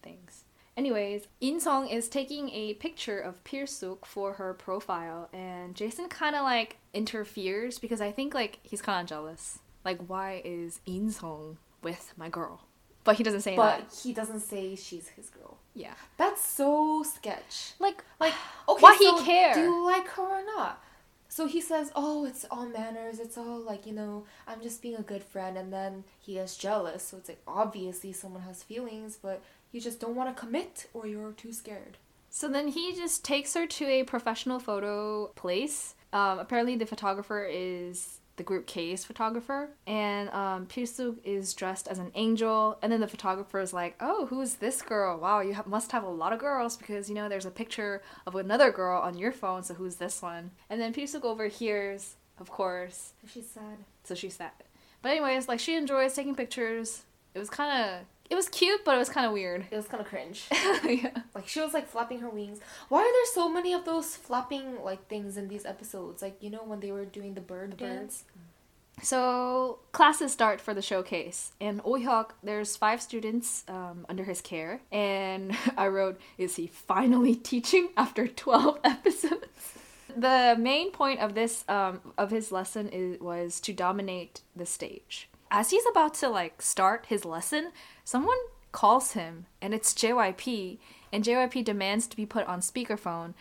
things. 0.01 0.45
Anyways, 0.75 1.27
Insong 1.41 1.89
is 1.91 2.09
taking 2.09 2.49
a 2.49 2.73
picture 2.73 3.19
of 3.19 3.43
Pirsuk 3.43 4.03
for 4.05 4.33
her 4.33 4.55
profile, 4.55 5.29
and 5.31 5.75
Jason 5.75 6.09
kind 6.09 6.35
of 6.35 6.41
like 6.41 6.77
interferes 6.93 7.77
because 7.77 8.01
I 8.01 8.11
think 8.11 8.33
like 8.33 8.59
he's 8.63 8.81
kind 8.81 9.01
of 9.01 9.07
jealous. 9.07 9.59
Like, 9.85 9.99
why 10.07 10.41
is 10.43 10.79
Insong 10.87 11.57
with 11.83 12.11
my 12.17 12.27
girl? 12.27 12.61
But 13.03 13.17
he 13.17 13.23
doesn't 13.23 13.41
say 13.41 13.55
that. 13.55 13.81
But 13.81 13.89
that. 13.89 13.99
he 14.01 14.13
doesn't 14.13 14.39
say 14.39 14.75
she's 14.75 15.09
his 15.09 15.29
girl. 15.29 15.59
Yeah. 15.75 15.93
That's 16.17 16.43
so 16.43 17.03
sketch. 17.03 17.73
Like, 17.77 18.03
Like, 18.19 18.33
okay, 18.67 18.81
Why 18.81 18.95
he 18.97 19.05
so 19.05 19.23
care? 19.23 19.53
Do 19.53 19.61
you 19.61 19.85
like 19.85 20.07
her 20.07 20.23
or 20.23 20.43
not? 20.43 20.81
So 21.35 21.47
he 21.47 21.59
says, 21.59 21.91
"Oh, 21.97 22.23
it's 22.23 22.45
all 22.49 22.65
manners. 22.65 23.19
It's 23.19 23.37
all 23.37 23.59
like 23.59 23.85
you 23.85 23.91
know, 23.91 24.23
I'm 24.47 24.61
just 24.61 24.81
being 24.81 24.95
a 24.95 25.01
good 25.01 25.21
friend." 25.21 25.57
And 25.57 25.73
then 25.73 26.05
he 26.17 26.37
is 26.37 26.55
jealous. 26.55 27.03
So 27.03 27.17
it's 27.17 27.27
like 27.27 27.41
obviously 27.45 28.13
someone 28.13 28.43
has 28.43 28.63
feelings, 28.63 29.17
but 29.21 29.41
you 29.73 29.81
just 29.81 29.99
don't 29.99 30.15
want 30.15 30.29
to 30.33 30.39
commit, 30.39 30.87
or 30.93 31.05
you're 31.05 31.33
too 31.33 31.51
scared. 31.51 31.97
So 32.29 32.47
then 32.47 32.69
he 32.69 32.95
just 32.95 33.25
takes 33.25 33.53
her 33.53 33.67
to 33.67 33.85
a 33.85 34.03
professional 34.03 34.59
photo 34.59 35.27
place. 35.35 35.95
Um, 36.13 36.39
apparently, 36.39 36.77
the 36.77 36.85
photographer 36.85 37.43
is 37.43 38.21
the 38.37 38.43
group 38.43 38.67
K's 38.67 39.05
photographer, 39.05 39.69
and 39.87 40.29
um, 40.29 40.65
Pirsuk 40.67 41.17
is 41.23 41.53
dressed 41.53 41.87
as 41.87 41.99
an 41.99 42.11
angel. 42.15 42.77
And 42.81 42.91
then 42.91 42.99
the 42.99 43.07
photographer 43.07 43.59
is 43.59 43.73
like, 43.73 43.95
"Oh, 43.99 44.25
who's 44.27 44.55
this 44.55 44.81
girl? 44.81 45.17
Wow, 45.19 45.39
you 45.41 45.53
have, 45.53 45.67
must 45.67 45.91
have 45.91 46.03
a 46.03 46.09
lot 46.09 46.33
of 46.33 46.39
girls 46.39 46.77
because 46.77 47.09
you 47.09 47.15
know 47.15 47.29
there's 47.29 47.45
a 47.45 47.51
picture 47.51 48.01
of 48.27 48.35
another 48.35 48.71
girl 48.71 49.01
on 49.01 49.17
your 49.17 49.31
phone. 49.31 49.63
So 49.63 49.73
who's 49.73 49.95
this 49.95 50.21
one?" 50.21 50.51
And 50.69 50.81
then 50.81 50.93
Pirsuk 50.93 51.23
overhears, 51.23 52.15
of 52.39 52.49
course, 52.49 53.13
she's 53.31 53.49
sad. 53.49 53.77
so 54.03 54.15
she's 54.15 54.35
sad. 54.35 54.51
But 55.01 55.09
anyways, 55.09 55.47
like 55.47 55.59
she 55.59 55.75
enjoys 55.75 56.13
taking 56.13 56.35
pictures. 56.35 57.03
It 57.33 57.39
was 57.39 57.49
kind 57.49 57.83
of, 57.83 57.99
it 58.29 58.35
was 58.35 58.49
cute, 58.49 58.83
but 58.83 58.95
it 58.95 58.97
was 58.97 59.09
kind 59.09 59.25
of 59.25 59.33
weird. 59.33 59.65
It 59.69 59.75
was 59.75 59.87
kind 59.87 60.01
of 60.01 60.07
cringe. 60.07 60.45
yeah. 60.51 61.21
Like 61.33 61.47
she 61.47 61.61
was 61.61 61.73
like 61.73 61.87
flapping 61.87 62.19
her 62.19 62.29
wings. 62.29 62.59
Why 62.89 62.99
are 62.99 63.03
there 63.11 63.33
so 63.33 63.49
many 63.49 63.73
of 63.73 63.85
those 63.85 64.15
flapping 64.15 64.83
like 64.83 65.07
things 65.07 65.37
in 65.37 65.47
these 65.47 65.65
episodes? 65.65 66.21
Like 66.21 66.37
you 66.41 66.49
know 66.49 66.63
when 66.65 66.79
they 66.79 66.91
were 66.91 67.05
doing 67.05 67.35
the 67.35 67.41
bird 67.41 67.71
The 67.71 67.77
dance. 67.77 68.23
So 69.01 69.79
classes 69.91 70.31
start 70.31 70.61
for 70.61 70.73
the 70.73 70.81
showcase, 70.81 71.51
and 71.59 71.81
Oh-hyuk, 71.83 72.31
there's 72.41 72.77
five 72.77 73.01
students 73.01 73.65
um, 73.67 74.05
under 74.07 74.23
his 74.23 74.41
care, 74.41 74.79
and 74.91 75.55
I 75.77 75.87
wrote, 75.87 76.19
"Is 76.37 76.55
he 76.55 76.67
finally 76.67 77.35
teaching 77.35 77.89
after 77.97 78.27
twelve 78.27 78.79
episodes?" 78.83 79.73
The 80.17 80.55
main 80.57 80.91
point 80.91 81.19
of 81.19 81.35
this 81.35 81.65
um, 81.67 82.13
of 82.17 82.31
his 82.31 82.51
lesson 82.51 82.89
is 82.89 83.19
was 83.19 83.59
to 83.61 83.73
dominate 83.73 84.41
the 84.55 84.65
stage. 84.65 85.29
As 85.51 85.69
he's 85.69 85.85
about 85.89 86.13
to 86.15 86.29
like 86.29 86.61
start 86.61 87.05
his 87.07 87.25
lesson, 87.25 87.71
someone 88.03 88.37
calls 88.71 89.13
him, 89.13 89.45
and 89.61 89.73
it's 89.73 89.93
JYP, 89.93 90.77
and 91.13 91.23
JYP 91.23 91.63
demands 91.63 92.07
to 92.07 92.17
be 92.17 92.25
put 92.25 92.47
on 92.47 92.59
speakerphone, 92.59 93.33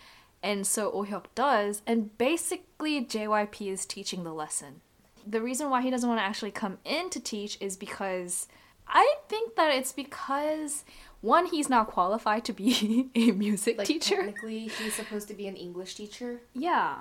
and 0.42 0.66
so 0.66 0.90
Oh-hyuk 0.92 1.24
does, 1.34 1.82
and 1.86 2.16
basically 2.18 3.04
JYP 3.04 3.72
is 3.72 3.86
teaching 3.86 4.22
the 4.24 4.32
lesson 4.32 4.80
the 5.26 5.40
reason 5.40 5.70
why 5.70 5.82
he 5.82 5.90
doesn't 5.90 6.08
want 6.08 6.20
to 6.20 6.24
actually 6.24 6.50
come 6.50 6.78
in 6.84 7.10
to 7.10 7.20
teach 7.20 7.56
is 7.60 7.76
because 7.76 8.46
I 8.86 9.14
think 9.28 9.56
that 9.56 9.74
it's 9.74 9.92
because 9.92 10.84
one, 11.20 11.46
he's 11.46 11.70
not 11.70 11.86
qualified 11.86 12.44
to 12.46 12.52
be 12.52 13.08
a 13.14 13.30
music 13.32 13.78
Like 13.78 13.86
teacher. 13.86 14.16
technically, 14.16 14.68
he's 14.68 14.94
supposed 14.94 15.28
to 15.28 15.34
be 15.34 15.46
an 15.46 15.56
English 15.56 15.94
teacher. 15.94 16.40
Yeah, 16.52 16.98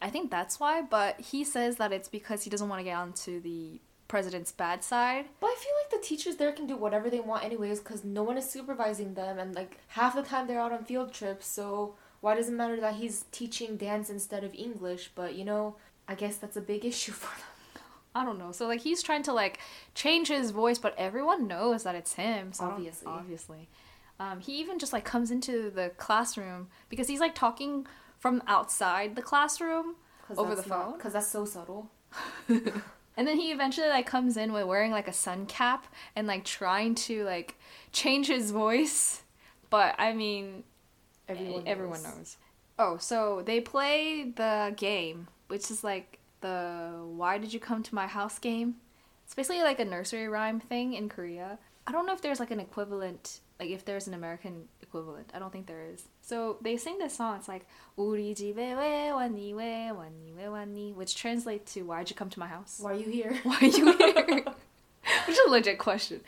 I 0.00 0.10
think 0.10 0.30
that's 0.30 0.58
why. 0.58 0.80
But 0.82 1.20
he 1.20 1.44
says 1.44 1.76
that 1.76 1.92
it's 1.92 2.08
because 2.08 2.44
he 2.44 2.50
doesn't 2.50 2.68
want 2.68 2.80
to 2.80 2.84
get 2.84 2.96
onto 2.96 3.40
the 3.40 3.80
president's 4.08 4.52
bad 4.52 4.82
side. 4.84 5.26
But 5.40 5.48
I 5.48 5.56
feel 5.58 5.72
like 5.82 6.02
the 6.02 6.06
teachers 6.06 6.36
there 6.36 6.52
can 6.52 6.66
do 6.66 6.76
whatever 6.76 7.10
they 7.10 7.20
want 7.20 7.44
anyways 7.44 7.80
because 7.80 8.04
no 8.04 8.22
one 8.22 8.38
is 8.38 8.48
supervising 8.48 9.14
them 9.14 9.38
and 9.38 9.54
like 9.54 9.78
half 9.88 10.14
the 10.14 10.22
time 10.22 10.46
they're 10.46 10.60
out 10.60 10.72
on 10.72 10.84
field 10.84 11.12
trips 11.12 11.46
so 11.46 11.94
why 12.20 12.34
does 12.34 12.48
it 12.48 12.52
matter 12.52 12.80
that 12.80 12.94
he's 12.94 13.24
teaching 13.32 13.76
dance 13.76 14.08
instead 14.10 14.44
of 14.44 14.54
English 14.54 15.10
but 15.14 15.34
you 15.34 15.44
know 15.44 15.76
I 16.08 16.14
guess 16.14 16.36
that's 16.36 16.56
a 16.56 16.60
big 16.60 16.84
issue 16.92 17.12
for 17.12 17.34
them. 17.36 17.82
I 18.14 18.24
don't 18.24 18.38
know. 18.38 18.52
So 18.52 18.66
like 18.66 18.80
he's 18.80 19.02
trying 19.02 19.22
to 19.24 19.32
like 19.32 19.58
change 19.94 20.28
his 20.28 20.50
voice, 20.50 20.78
but 20.78 20.94
everyone 20.96 21.46
knows 21.46 21.82
that 21.82 21.94
it's 21.94 22.14
him. 22.14 22.52
So 22.52 22.64
Obviously. 22.64 23.08
obviously. 23.08 23.68
Um, 24.18 24.40
he 24.40 24.58
even 24.60 24.78
just 24.78 24.94
like 24.94 25.04
comes 25.04 25.30
into 25.30 25.68
the 25.68 25.90
classroom 25.98 26.68
because 26.88 27.08
he's 27.08 27.20
like 27.20 27.34
talking 27.34 27.86
from 28.18 28.42
outside 28.46 29.14
the 29.14 29.20
classroom 29.22 29.96
over 30.38 30.54
the 30.54 30.62
phone. 30.62 30.94
Because 30.94 31.12
that's 31.12 31.28
so 31.28 31.44
subtle. 31.44 31.90
And 33.16 33.26
then 33.26 33.38
he 33.38 33.50
eventually 33.50 33.88
like 33.88 34.06
comes 34.06 34.36
in 34.36 34.52
with 34.52 34.66
wearing 34.66 34.92
like 34.92 35.08
a 35.08 35.12
sun 35.12 35.46
cap 35.46 35.86
and 36.14 36.26
like 36.26 36.44
trying 36.44 36.94
to 37.06 37.24
like 37.24 37.56
change 37.92 38.26
his 38.26 38.50
voice. 38.50 39.22
But 39.70 39.94
I 39.98 40.12
mean, 40.12 40.64
Everyone 41.28 41.62
eh, 41.66 41.70
everyone 41.70 42.02
knows. 42.02 42.16
knows. 42.16 42.36
Oh, 42.78 42.96
so 42.98 43.42
they 43.44 43.60
play 43.60 44.32
the 44.36 44.74
game, 44.76 45.28
which 45.48 45.70
is 45.70 45.82
like 45.82 46.18
the 46.40 46.90
"Why 47.16 47.38
did 47.38 47.52
you 47.54 47.60
come 47.60 47.82
to 47.82 47.94
my 47.94 48.06
house?" 48.06 48.38
game. 48.38 48.76
It's 49.24 49.34
basically 49.34 49.62
like 49.62 49.80
a 49.80 49.84
nursery 49.84 50.28
rhyme 50.28 50.60
thing 50.60 50.92
in 50.94 51.08
Korea. 51.08 51.58
I 51.86 51.92
don't 51.92 52.06
know 52.06 52.12
if 52.12 52.20
there's 52.22 52.38
like 52.38 52.50
an 52.52 52.60
equivalent, 52.60 53.40
like 53.59 53.69
if 53.69 53.85
there's 53.85 54.07
an 54.07 54.13
American 54.13 54.67
equivalent. 54.81 55.29
I 55.33 55.39
don't 55.39 55.51
think 55.51 55.67
there 55.67 55.83
is. 55.93 56.03
So 56.21 56.57
they 56.61 56.77
sing 56.77 56.97
this 56.97 57.15
song. 57.15 57.37
It's 57.37 57.47
like 57.47 57.65
우리 57.97 58.33
집에 58.35 58.73
왜 58.75 59.11
왔니 59.11 59.53
왜 59.53 59.91
왔니 59.91 60.33
왜 60.35 60.47
왔니, 60.47 60.95
which 60.95 61.15
translates 61.15 61.73
to 61.73 61.85
"Why'd 61.85 62.09
you 62.09 62.15
come 62.15 62.29
to 62.29 62.39
my 62.39 62.47
house?" 62.47 62.79
Why 62.79 62.91
are 62.93 62.99
you 62.99 63.09
here? 63.09 63.33
Why 63.43 63.57
are 63.61 63.65
you 63.67 63.91
here? 63.97 64.45
Which 65.27 65.37
is 65.37 65.47
a 65.47 65.49
legit 65.49 65.77
question. 65.79 66.21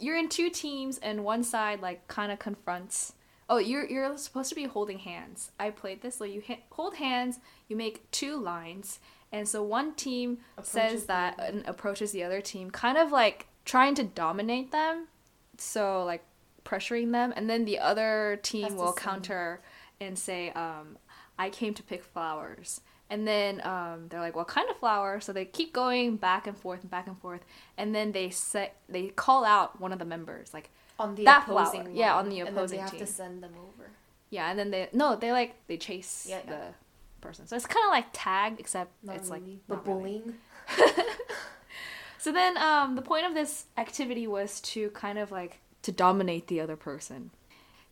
You're 0.00 0.16
in 0.16 0.28
two 0.28 0.50
teams, 0.50 0.98
and 0.98 1.24
one 1.24 1.42
side 1.42 1.80
like 1.82 2.06
kind 2.08 2.30
of 2.30 2.38
confronts. 2.38 3.14
Oh, 3.50 3.58
you're 3.58 3.84
you're 3.86 4.16
supposed 4.16 4.48
to 4.50 4.54
be 4.54 4.64
holding 4.64 4.98
hands. 5.00 5.50
I 5.58 5.70
played 5.70 6.02
this. 6.02 6.16
So 6.16 6.24
you 6.24 6.42
ha- 6.46 6.62
hold 6.70 6.94
hands. 6.96 7.40
You 7.68 7.76
make 7.76 8.08
two 8.10 8.36
lines, 8.36 9.00
and 9.32 9.48
so 9.48 9.62
one 9.62 9.94
team 9.94 10.38
Approaches 10.56 10.70
says 10.70 11.00
the 11.02 11.06
that 11.08 11.34
other. 11.38 11.48
and 11.48 11.66
approaches 11.66 12.12
the 12.12 12.22
other 12.22 12.40
team, 12.40 12.70
kind 12.70 12.96
of 12.96 13.10
like 13.12 13.46
trying 13.64 13.94
to 13.96 14.04
dominate 14.04 14.70
them. 14.70 15.08
So 15.58 16.04
like 16.04 16.22
pressuring 16.69 17.11
them, 17.11 17.33
and 17.35 17.49
then 17.49 17.65
the 17.65 17.79
other 17.79 18.39
team 18.43 18.75
will 18.75 18.93
counter 18.93 19.61
and 19.99 20.17
say, 20.17 20.51
um, 20.51 20.97
"I 21.37 21.49
came 21.49 21.73
to 21.73 21.83
pick 21.83 22.03
flowers." 22.03 22.81
And 23.11 23.27
then 23.27 23.59
um, 23.65 23.97
they're 24.09 24.19
like, 24.27 24.35
"What 24.35 24.47
kind 24.47 24.69
of 24.69 24.77
flower?" 24.77 25.19
So 25.19 25.33
they 25.33 25.45
keep 25.45 25.73
going 25.73 26.17
back 26.17 26.45
and 26.47 26.55
forth 26.55 26.81
and 26.81 26.91
back 26.91 27.07
and 27.07 27.17
forth, 27.17 27.41
and 27.77 27.95
then 27.95 28.11
they 28.11 28.29
set 28.29 28.75
they 28.87 29.07
call 29.07 29.43
out 29.43 29.81
one 29.81 29.91
of 29.91 29.99
the 29.99 30.05
members, 30.05 30.53
like 30.53 30.69
on 30.99 31.15
the 31.15 31.23
That 31.25 31.43
opposing 31.47 31.83
flower. 31.85 31.95
Yeah, 31.95 32.15
on 32.15 32.29
the 32.29 32.39
and 32.41 32.47
then 32.49 32.53
opposing 32.55 32.77
they 32.77 32.81
have 32.83 32.91
team. 32.91 32.99
to 32.99 33.05
send 33.07 33.41
them 33.43 33.53
over. 33.67 33.89
yeah, 34.29 34.49
and 34.51 34.59
then 34.59 34.69
they 34.71 34.89
no, 34.93 35.15
they 35.15 35.31
like 35.31 35.55
they 35.67 35.77
chase 35.77 36.27
Yeah, 36.29 36.41
the 36.45 36.61
person. 37.21 37.47
So 37.47 37.55
it's 37.55 37.65
kind 37.65 37.85
of 37.85 37.91
like 37.91 38.05
tag, 38.13 38.57
except 38.59 38.91
Not 39.03 39.15
it's 39.15 39.29
like 39.29 39.43
the 39.45 39.57
not 39.75 39.87
really. 39.87 40.21
bullying. 40.21 40.33
So 42.17 42.33
then 42.33 42.57
um, 42.57 42.95
the 42.95 43.01
point 43.01 43.25
of 43.25 43.33
this 43.33 43.65
activity 43.77 44.27
was 44.27 44.59
to 44.61 44.89
kind 44.91 45.17
of 45.17 45.31
like 45.31 45.61
to 45.89 45.95
dominate 45.95 46.45
the 46.47 46.61
other 46.61 46.75
person. 46.75 47.31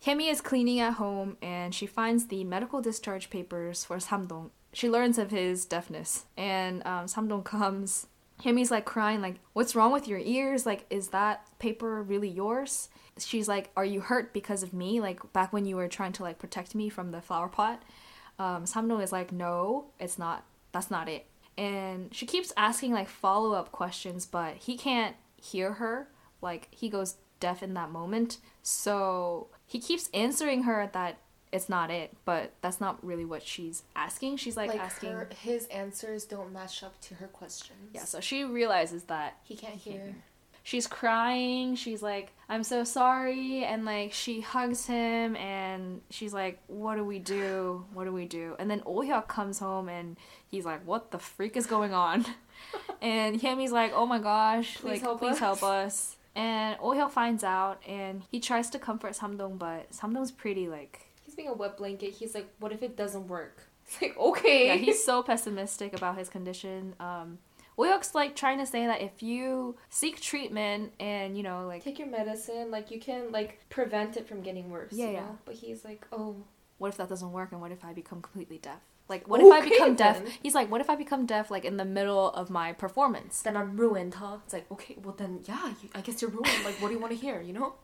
Hyemi 0.04 0.30
is 0.30 0.40
cleaning 0.40 0.78
at 0.78 0.94
home 0.94 1.36
and 1.42 1.74
she 1.74 1.84
finds 1.84 2.26
the 2.26 2.44
medical 2.44 2.80
discharge 2.80 3.28
papers 3.28 3.84
for 3.84 3.96
Samdong. 3.96 4.50
She 4.72 4.88
learns 4.88 5.18
of 5.18 5.32
his 5.32 5.64
deafness 5.64 6.26
and 6.36 6.86
um, 6.86 7.06
Samdong 7.06 7.44
comes. 7.44 8.06
Hyemi's 8.40 8.70
like 8.70 8.84
crying, 8.84 9.20
like, 9.20 9.40
"What's 9.52 9.74
wrong 9.74 9.90
with 9.90 10.06
your 10.06 10.20
ears? 10.20 10.64
Like, 10.64 10.86
is 10.90 11.08
that 11.08 11.48
paper 11.58 12.00
really 12.00 12.28
yours?" 12.28 12.88
She's 13.18 13.48
like, 13.48 13.70
"Are 13.76 13.84
you 13.84 14.00
hurt 14.00 14.32
because 14.32 14.62
of 14.62 14.72
me? 14.72 15.00
Like 15.00 15.32
back 15.32 15.52
when 15.52 15.66
you 15.66 15.74
were 15.74 15.88
trying 15.88 16.12
to 16.12 16.22
like 16.22 16.38
protect 16.38 16.76
me 16.76 16.88
from 16.88 17.10
the 17.10 17.20
flower 17.20 17.48
pot?" 17.48 17.82
Um, 18.38 18.64
Samdong 18.64 19.02
is 19.02 19.10
like, 19.10 19.32
"No, 19.32 19.86
it's 19.98 20.18
not. 20.18 20.44
That's 20.70 20.88
not 20.92 21.08
it." 21.08 21.26
And 21.56 22.14
she 22.14 22.26
keeps 22.26 22.52
asking 22.56 22.92
like 22.92 23.08
follow 23.08 23.54
up 23.54 23.72
questions, 23.72 24.24
but 24.24 24.54
he 24.54 24.76
can't 24.76 25.16
hear 25.34 25.72
her. 25.72 26.06
Like 26.40 26.68
he 26.70 26.88
goes 26.88 27.16
deaf 27.40 27.62
in 27.62 27.74
that 27.74 27.90
moment. 27.90 28.38
So 28.62 29.48
he 29.66 29.78
keeps 29.80 30.08
answering 30.14 30.64
her 30.64 30.88
that 30.92 31.18
it's 31.50 31.68
not 31.70 31.90
it, 31.90 32.14
but 32.26 32.52
that's 32.60 32.78
not 32.80 33.02
really 33.04 33.24
what 33.24 33.42
she's 33.42 33.82
asking. 33.96 34.36
She's 34.36 34.56
like, 34.56 34.68
Like, 34.68 34.80
asking. 34.80 35.12
her, 35.12 35.30
his 35.40 35.66
answers 35.68 36.24
don't 36.26 36.52
match 36.52 36.82
up 36.82 37.00
to 37.02 37.14
her 37.14 37.26
questions. 37.26 37.90
Yeah, 37.94 38.04
so 38.04 38.20
she 38.20 38.44
realizes 38.44 39.04
that 39.04 39.38
He 39.44 39.56
can't 39.56 39.76
hear. 39.76 40.14
she's 40.62 40.86
crying. 40.86 41.74
She's 41.74 42.02
like, 42.02 42.32
I'm 42.50 42.62
so 42.62 42.84
sorry. 42.84 43.64
And 43.64 43.86
like, 43.86 44.12
she 44.12 44.42
hugs 44.42 44.84
him 44.84 45.36
and 45.36 46.02
she's 46.10 46.34
like, 46.34 46.58
What 46.66 46.96
do 46.96 47.04
we 47.04 47.18
do? 47.18 47.86
What 47.94 48.04
do 48.04 48.12
we 48.12 48.26
do? 48.26 48.54
And 48.58 48.70
then 48.70 48.82
Oh 48.84 49.22
comes 49.26 49.58
home 49.58 49.88
and 49.88 50.18
he's 50.48 50.66
like, 50.66 50.86
What 50.86 51.12
the 51.12 51.18
freak 51.18 51.56
is 51.56 51.66
going 51.66 51.94
on? 51.94 52.26
and 53.00 53.40
Hyemi's 53.40 53.72
like, 53.72 53.92
Oh 53.94 54.04
my 54.04 54.18
gosh, 54.18 54.76
Please 54.76 54.90
like, 54.90 55.00
help 55.00 55.20
please 55.20 55.32
us." 55.32 55.38
help 55.38 55.62
us. 55.62 56.16
And 56.38 56.76
Oh 56.80 56.90
Hyuk 56.90 57.10
finds 57.10 57.42
out 57.42 57.82
and 57.84 58.22
he 58.30 58.38
tries 58.38 58.70
to 58.70 58.78
comfort 58.78 59.14
Samdong, 59.14 59.58
but 59.58 59.90
Samdong's 59.90 60.30
pretty 60.30 60.68
like, 60.68 61.10
He's 61.24 61.34
being 61.34 61.48
a 61.48 61.52
wet 61.52 61.76
blanket. 61.76 62.12
He's 62.12 62.32
like, 62.32 62.48
what 62.60 62.70
if 62.70 62.80
it 62.82 62.96
doesn't 62.96 63.28
work? 63.28 63.64
It's 63.88 64.02
like, 64.02 64.18
okay. 64.18 64.66
yeah, 64.66 64.74
he's 64.74 65.02
so 65.02 65.22
pessimistic 65.30 65.94
about 65.94 66.18
his 66.18 66.28
condition. 66.28 66.94
Um, 67.00 67.38
Woyok's 67.78 68.14
like 68.14 68.36
trying 68.36 68.58
to 68.58 68.66
say 68.66 68.86
that 68.86 69.00
if 69.00 69.22
you 69.22 69.76
seek 69.88 70.20
treatment 70.20 70.92
and 71.00 71.38
you 71.38 71.42
know 71.42 71.66
like 71.66 71.82
Take 71.82 71.98
your 71.98 72.08
medicine. 72.08 72.70
Like, 72.70 72.90
you 72.90 73.00
can, 73.00 73.32
like, 73.32 73.60
prevent 73.70 74.18
it 74.18 74.28
from 74.28 74.42
getting 74.42 74.68
worse. 74.68 74.92
Yeah. 74.92 75.12
know? 75.12 75.38
But 75.46 75.54
he's 75.54 75.86
like, 75.86 76.06
oh. 76.12 76.36
what 76.76 76.88
if 76.88 76.98
that 76.98 77.08
doesn't 77.08 77.32
work 77.32 77.52
and 77.52 77.62
what 77.62 77.72
if 77.72 77.82
I 77.82 77.94
become 77.94 78.20
completely 78.20 78.58
deaf? 78.58 78.82
Like 79.08 79.26
what 79.28 79.40
if 79.40 79.50
I 79.52 79.60
become 79.66 79.94
deaf? 79.94 80.22
then. 80.22 80.32
He's 80.42 80.54
like, 80.54 80.70
what 80.70 80.80
if 80.80 80.90
I 80.90 80.94
become 80.96 81.24
deaf 81.26 81.50
like 81.50 81.64
in 81.64 81.76
the 81.78 81.84
middle 81.84 82.30
of 82.30 82.50
my 82.50 82.72
performance? 82.72 83.40
Then 83.42 83.56
I'm 83.56 83.76
ruined, 83.76 84.14
huh? 84.14 84.38
It's 84.44 84.52
like, 84.52 84.70
okay, 84.70 84.96
well 85.02 85.14
then, 85.16 85.40
yeah, 85.44 85.68
you, 85.82 85.88
I 85.94 86.00
guess 86.02 86.20
you're 86.20 86.30
ruined. 86.30 86.64
Like, 86.64 86.74
what 86.80 86.88
do 86.88 86.94
you 86.94 87.00
want 87.00 87.12
to 87.12 87.18
hear, 87.18 87.40
you 87.40 87.52
know? 87.54 87.74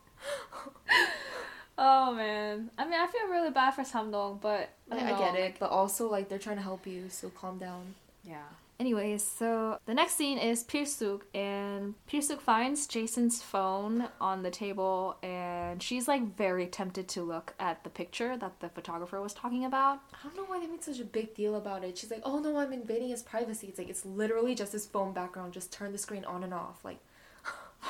Oh 1.77 2.13
man, 2.15 2.71
I 2.77 2.85
mean 2.85 2.93
I 2.93 3.05
feel 3.07 3.27
really 3.29 3.49
bad 3.49 3.71
for 3.71 3.81
Samdong, 3.81 4.39
but 4.39 4.69
I, 4.89 4.95
I 5.13 5.19
get 5.19 5.35
it. 5.35 5.41
like- 5.41 5.59
But 5.59 5.71
also, 5.71 6.09
like, 6.09 6.29
they're 6.29 6.39
trying 6.39 6.55
to 6.55 6.61
help 6.63 6.87
you, 6.87 7.09
so 7.09 7.29
calm 7.29 7.57
down. 7.57 7.95
Yeah. 8.23 8.43
Anyways, 8.77 9.25
so 9.25 9.79
the 9.85 9.93
next 9.93 10.15
scene 10.15 10.37
is 10.37 10.61
Pirsuk, 10.61 11.21
and 11.33 11.95
Pirsuk 12.11 12.41
finds 12.41 12.87
Jason's 12.87 13.41
phone 13.41 14.09
on 14.19 14.43
the 14.43 14.51
table, 14.51 15.15
and 15.23 15.81
she's 15.81 16.09
like 16.09 16.35
very 16.35 16.67
tempted 16.67 17.07
to 17.09 17.23
look 17.23 17.53
at 17.57 17.85
the 17.85 17.89
picture 17.89 18.35
that 18.35 18.59
the 18.59 18.67
photographer 18.67 19.21
was 19.21 19.33
talking 19.33 19.63
about. 19.63 20.01
I 20.13 20.27
don't 20.27 20.35
know 20.35 20.43
why 20.43 20.59
they 20.59 20.67
made 20.67 20.83
such 20.83 20.99
a 20.99 21.05
big 21.05 21.33
deal 21.33 21.55
about 21.55 21.85
it. 21.85 21.97
She's 21.97 22.11
like, 22.11 22.21
oh 22.25 22.39
no, 22.39 22.57
I'm 22.57 22.73
invading 22.73 23.09
his 23.09 23.23
privacy. 23.23 23.67
It's 23.67 23.77
like, 23.77 23.89
it's 23.89 24.05
literally 24.05 24.55
just 24.55 24.73
his 24.73 24.85
phone 24.85 25.13
background. 25.13 25.53
Just 25.53 25.71
turn 25.71 25.93
the 25.93 25.97
screen 25.97 26.25
on 26.25 26.43
and 26.43 26.53
off. 26.53 26.83
Like, 26.83 26.99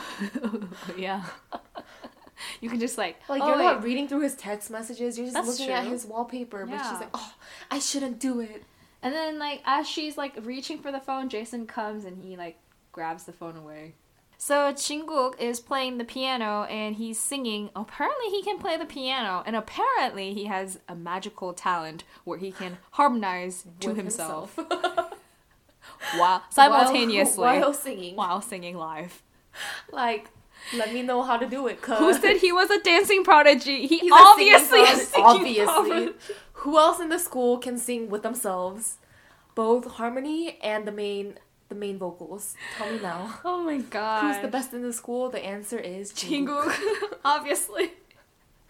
yeah. 0.98 1.24
you 2.62 2.70
can 2.70 2.80
just 2.80 2.98
like, 2.98 3.18
like 3.28 3.42
oh, 3.42 3.48
you're 3.48 3.58
wait. 3.58 3.64
not 3.64 3.84
reading 3.84 4.08
through 4.08 4.22
his 4.22 4.36
text 4.36 4.70
messages. 4.70 5.18
You're 5.18 5.26
just 5.26 5.34
That's 5.34 5.48
looking 5.48 5.74
at 5.74 5.86
his 5.86 6.06
wallpaper. 6.06 6.64
But 6.68 6.78
she's 6.84 7.00
like, 7.00 7.10
oh, 7.16 7.34
I 7.72 7.80
shouldn't 7.80 8.20
do 8.20 8.40
it. 8.40 8.66
And 9.06 9.14
then 9.14 9.38
like 9.38 9.62
as 9.66 9.88
she's 9.88 10.18
like 10.18 10.34
reaching 10.42 10.80
for 10.80 10.92
the 10.92 11.00
phone, 11.00 11.30
Jason 11.30 11.68
comes 11.68 12.06
and 12.06 12.18
he 12.24 12.36
like 12.36 12.58
grabs 12.92 13.26
the 13.26 13.32
phone 13.34 13.56
away. 13.56 13.94
So 14.40 14.74
Jinguk 14.74 15.40
is 15.40 15.60
playing 15.60 16.00
the 16.00 16.04
piano 16.06 16.64
and 16.64 16.96
he's 16.96 17.20
singing. 17.20 17.70
Apparently 17.76 18.30
he 18.32 18.42
can 18.42 18.58
play 18.58 18.78
the 18.78 18.86
piano 18.86 19.44
and 19.46 19.56
apparently 19.56 20.34
he 20.34 20.46
has 20.46 20.80
a 20.90 20.96
magical 20.96 21.54
talent 21.54 22.04
where 22.24 22.40
he 22.40 22.52
can 22.52 22.80
harmonize 22.92 23.66
to 23.82 23.90
With 23.90 23.98
himself, 23.98 24.56
himself. 24.56 25.14
while 26.18 26.44
simultaneously 26.50 27.44
while, 27.44 27.54
while, 27.60 27.62
while 27.62 27.74
singing. 27.74 28.18
singing 28.42 28.76
live. 28.76 29.22
Like, 29.92 30.30
let 30.76 30.92
me 30.94 31.04
know 31.04 31.22
how 31.22 31.38
to 31.38 31.46
do 31.46 31.68
it. 31.68 31.82
Cause 31.84 32.00
Who 32.00 32.14
said 32.14 32.38
he 32.38 32.52
was 32.52 32.72
a 32.72 32.80
dancing 32.82 33.24
prodigy? 33.24 33.86
He 33.86 34.00
He's 34.00 34.12
a 34.12 34.16
obviously 34.16 34.84
singing 34.86 35.00
is 35.02 35.10
prodigy. 35.12 35.44
singing 35.54 35.68
obviously. 35.70 35.92
prodigy. 35.92 36.14
Who 36.66 36.80
else 36.80 37.00
in 37.00 37.10
the 37.10 37.20
school 37.20 37.60
can 37.60 37.78
sing 37.78 38.10
with 38.10 38.24
themselves, 38.24 38.98
both 39.54 39.86
harmony 39.86 40.58
and 40.64 40.88
the 40.88 40.92
main 40.92 41.36
the 41.70 41.76
main 41.76 42.00
vocals? 42.00 42.56
Tell 42.76 42.92
me 42.92 43.00
now. 43.04 43.40
Oh 43.46 43.62
my 43.64 43.78
god. 43.78 44.24
Who's 44.24 44.42
the 44.42 44.48
best 44.48 44.74
in 44.74 44.82
the 44.82 44.92
school? 44.92 45.30
The 45.30 45.46
answer 45.46 45.78
is. 45.78 46.12
Jinguk, 46.12 46.74
obviously. 47.24 47.92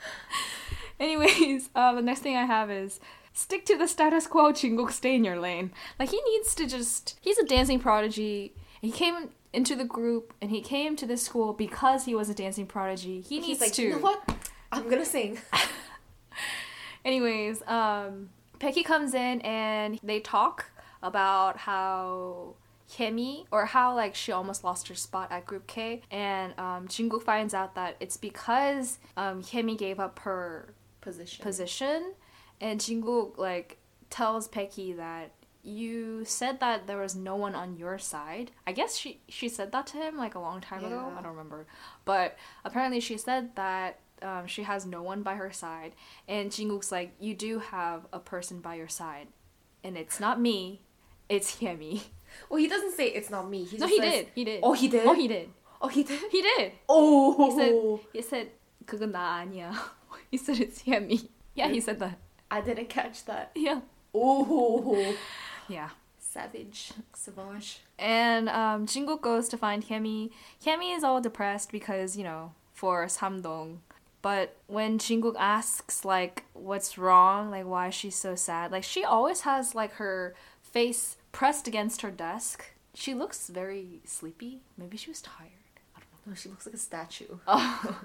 Anyways, 0.99 1.69
uh, 1.73 1.93
the 1.93 2.01
next 2.01 2.19
thing 2.19 2.35
I 2.35 2.43
have 2.43 2.69
is 2.69 2.99
stick 3.31 3.63
to 3.67 3.77
the 3.77 3.87
status 3.87 4.27
quo, 4.27 4.51
Jinguk, 4.51 4.91
stay 4.91 5.15
in 5.15 5.23
your 5.23 5.39
lane. 5.39 5.71
Like, 5.97 6.09
he 6.09 6.21
needs 6.31 6.53
to 6.55 6.67
just. 6.67 7.17
He's 7.21 7.37
a 7.37 7.45
dancing 7.45 7.79
prodigy. 7.79 8.51
He 8.81 8.91
came 8.91 9.29
into 9.53 9.73
the 9.73 9.85
group 9.85 10.33
and 10.41 10.51
he 10.51 10.59
came 10.59 10.97
to 10.97 11.05
this 11.05 11.23
school 11.23 11.53
because 11.53 12.03
he 12.03 12.13
was 12.13 12.29
a 12.29 12.33
dancing 12.33 12.65
prodigy. 12.67 13.21
He 13.21 13.37
He's 13.39 13.47
needs 13.47 13.61
like, 13.61 13.73
to. 13.73 13.83
you 13.83 13.89
know 13.91 13.99
what? 13.99 14.35
I'm 14.73 14.89
gonna 14.89 15.05
sing. 15.05 15.37
Anyways, 17.05 17.61
um, 17.67 18.29
Becky 18.59 18.83
comes 18.83 19.13
in 19.13 19.39
and 19.41 19.99
they 20.03 20.19
talk 20.19 20.71
about 21.03 21.57
how 21.57 22.55
Hyemi 22.89 23.45
or 23.51 23.65
how 23.65 23.95
like 23.95 24.15
she 24.15 24.31
almost 24.31 24.63
lost 24.63 24.87
her 24.87 24.95
spot 24.95 25.31
at 25.31 25.45
Group 25.45 25.67
K, 25.67 26.01
and 26.11 26.53
um, 26.59 26.87
Jungkook 26.87 27.23
finds 27.23 27.53
out 27.53 27.75
that 27.75 27.95
it's 27.99 28.17
because 28.17 28.97
um, 29.15 29.41
gave 29.41 29.99
up 29.99 30.19
her 30.19 30.73
Position. 31.01 31.43
position, 31.43 32.13
and 32.59 32.79
Jungkook 32.79 33.37
like 33.37 33.77
tells 34.09 34.47
Becky 34.47 34.93
that 34.93 35.31
you 35.63 36.23
said 36.25 36.59
that 36.59 36.85
there 36.85 36.97
was 36.97 37.15
no 37.15 37.35
one 37.35 37.55
on 37.55 37.75
your 37.75 37.97
side. 37.97 38.51
I 38.65 38.71
guess 38.71 38.97
she 38.97 39.19
she 39.27 39.49
said 39.49 39.71
that 39.71 39.87
to 39.87 39.97
him 39.97 40.17
like 40.17 40.35
a 40.35 40.39
long 40.39 40.61
time 40.61 40.83
ago. 40.83 41.11
I 41.17 41.21
don't 41.21 41.31
remember, 41.31 41.67
but 42.05 42.37
apparently 42.63 42.99
she 42.99 43.17
said 43.17 43.55
that 43.55 43.99
um, 44.22 44.46
she 44.46 44.62
has 44.64 44.84
no 44.86 45.02
one 45.02 45.22
by 45.22 45.34
her 45.34 45.50
side, 45.52 45.92
and 46.28 46.50
Jungkook's 46.50 46.92
like, 46.92 47.12
you 47.20 47.34
do 47.34 47.58
have 47.58 48.06
a 48.12 48.18
person 48.18 48.60
by 48.60 48.74
your 48.74 48.88
side, 48.88 49.28
and 49.82 49.96
it's 49.96 50.20
not 50.20 50.40
me, 50.40 50.82
it's 51.28 51.56
Hyemi. 51.60 52.02
Well, 52.48 52.58
he 52.60 52.68
doesn't 52.68 52.92
say 52.94 53.08
it's 53.08 53.28
not 53.30 53.50
me. 53.50 53.64
He 53.64 53.76
No, 53.76 53.86
just 53.86 53.94
he 53.94 54.00
says, 54.00 54.12
did. 54.12 54.26
He 54.34 54.44
did. 54.44 54.60
Oh, 54.62 54.72
he 54.72 54.86
did. 54.88 55.06
Oh, 55.06 55.14
he 55.14 55.26
did. 55.28 55.48
Oh, 55.82 55.88
he 55.88 56.02
did. 56.04 56.20
He 56.30 56.42
did. 56.42 56.72
Oh, 56.88 57.50
He 57.50 57.58
said. 57.58 58.08
He 58.12 58.22
said. 58.22 58.48
그건 58.86 59.10
나 59.12 59.42
아니야. 59.44 59.74
He 60.30 60.36
said 60.36 60.60
it's 60.60 60.82
Hyemi. 60.82 61.28
Yeah, 61.54 61.68
he 61.68 61.80
said 61.80 61.98
that. 61.98 62.18
I 62.50 62.60
didn't 62.60 62.88
catch 62.88 63.24
that. 63.24 63.50
Yeah. 63.56 63.80
Oh, 64.14 65.16
Yeah. 65.68 65.90
savage, 66.18 66.92
savage. 67.14 67.80
And 67.98 68.48
um, 68.48 68.86
Jungkook 68.86 69.20
goes 69.22 69.48
to 69.48 69.56
find 69.58 69.84
Hyemi. 69.84 70.30
Hyemi 70.64 70.96
is 70.96 71.02
all 71.02 71.20
depressed 71.20 71.72
because, 71.72 72.16
you 72.16 72.22
know, 72.24 72.52
for 72.72 73.04
Samdong. 73.06 73.78
but 74.25 74.55
when 74.65 74.97
Jungkook 74.97 75.35
asks, 75.37 76.03
like, 76.03 76.45
what's 76.53 76.97
wrong, 76.97 77.51
like, 77.51 77.67
why 77.67 77.89
is 77.89 77.93
she 77.93 78.09
so 78.09 78.33
sad, 78.33 78.71
like, 78.71 78.83
she 78.83 79.03
always 79.03 79.41
has, 79.41 79.75
like, 79.75 79.93
her 79.93 80.33
face 80.63 81.17
pressed 81.31 81.67
against 81.67 82.01
her 82.01 82.09
desk. 82.09 82.65
She 82.95 83.13
looks 83.13 83.49
very 83.49 84.01
sleepy. 84.03 84.61
Maybe 84.79 84.97
she 84.97 85.11
was 85.11 85.21
tired. 85.21 85.51
I 85.95 85.99
don't 85.99 86.09
know. 86.25 86.31
No, 86.31 86.33
she 86.35 86.49
looks 86.49 86.65
like 86.65 86.73
a 86.73 86.79
statue. 86.79 87.37
Oh. 87.47 88.01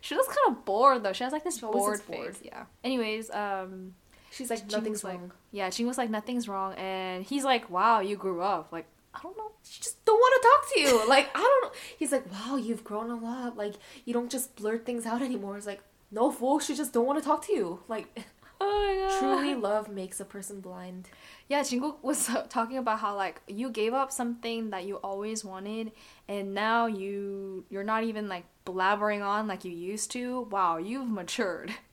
she 0.00 0.14
looks 0.14 0.28
kind 0.28 0.56
of 0.56 0.64
bored, 0.64 1.02
though. 1.02 1.12
She 1.12 1.24
has, 1.24 1.32
like, 1.32 1.42
this 1.42 1.58
bored 1.58 2.00
face. 2.00 2.16
bored. 2.16 2.36
Yeah. 2.42 2.66
Anyways, 2.84 3.28
um, 3.32 3.96
She's 4.30 4.50
like 4.50 4.60
Jungkook's 4.60 4.72
nothing's 4.72 5.02
like, 5.02 5.18
wrong. 5.18 5.32
yeah, 5.50 5.68
Jungkook's 5.68 5.98
like, 5.98 6.10
nothing's 6.10 6.46
wrong. 6.48 6.74
And 6.74 7.24
he's 7.24 7.42
like, 7.42 7.68
wow, 7.70 7.98
you 7.98 8.14
grew 8.14 8.40
up. 8.40 8.70
Like, 8.70 8.86
I 9.16 9.22
don't 9.22 9.36
know. 9.36 9.50
She 9.62 9.82
just 9.82 10.04
don't 10.04 10.18
want 10.18 10.42
to 10.42 10.48
talk 10.48 10.74
to 10.74 10.80
you. 10.80 11.08
Like 11.08 11.30
I 11.34 11.40
don't 11.40 11.64
know. 11.64 11.78
He's 11.98 12.12
like, 12.12 12.30
wow, 12.30 12.56
you've 12.56 12.84
grown 12.84 13.10
a 13.10 13.16
lot. 13.16 13.56
Like 13.56 13.74
you 14.04 14.12
don't 14.12 14.30
just 14.30 14.54
blurt 14.56 14.84
things 14.84 15.06
out 15.06 15.22
anymore. 15.22 15.56
It's 15.56 15.66
like, 15.66 15.80
no, 16.10 16.30
fool. 16.30 16.58
She 16.60 16.74
just 16.74 16.92
don't 16.92 17.06
want 17.06 17.18
to 17.18 17.24
talk 17.24 17.44
to 17.46 17.52
you. 17.52 17.80
Like 17.88 18.24
Oh 18.60 18.86
my 18.86 18.94
god. 19.08 19.18
truly, 19.18 19.54
love 19.54 19.88
makes 19.90 20.18
a 20.20 20.24
person 20.24 20.60
blind. 20.60 21.08
Yeah, 21.48 21.60
Jungkook 21.60 21.96
was 22.02 22.30
talking 22.48 22.78
about 22.78 23.00
how 23.00 23.14
like 23.14 23.40
you 23.46 23.70
gave 23.70 23.92
up 23.92 24.10
something 24.10 24.70
that 24.70 24.86
you 24.86 24.96
always 24.96 25.44
wanted, 25.44 25.92
and 26.28 26.54
now 26.54 26.86
you 26.86 27.64
you're 27.68 27.84
not 27.84 28.04
even 28.04 28.28
like 28.28 28.44
blabbering 28.64 29.24
on 29.24 29.46
like 29.46 29.64
you 29.64 29.72
used 29.72 30.10
to. 30.12 30.42
Wow, 30.50 30.78
you've 30.78 31.08
matured. 31.08 31.72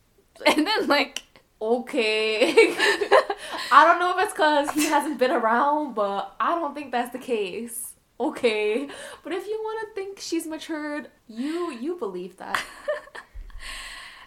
And 0.48 0.66
then 0.66 0.88
like 0.88 1.22
Okay. 1.62 2.76
I 3.72 3.86
don't 3.86 4.00
know 4.00 4.18
if 4.18 4.24
it's 4.24 4.34
because 4.34 4.72
he 4.72 4.86
hasn't 4.86 5.20
been 5.20 5.32
around, 5.32 5.94
but 5.94 6.36
I 6.40 6.56
don't 6.56 6.74
think 6.74 6.92
that's 6.92 7.12
the 7.12 7.20
case. 7.20 7.94
Okay. 8.20 8.88
But 9.24 9.34
if 9.34 9.48
you 9.48 9.60
want 9.62 9.88
to 9.88 9.96
think 9.96 10.20
she's 10.20 10.46
matured, 10.48 11.10
you 11.28 11.72
you 11.72 11.96
believe 11.96 12.38
that. 12.38 12.62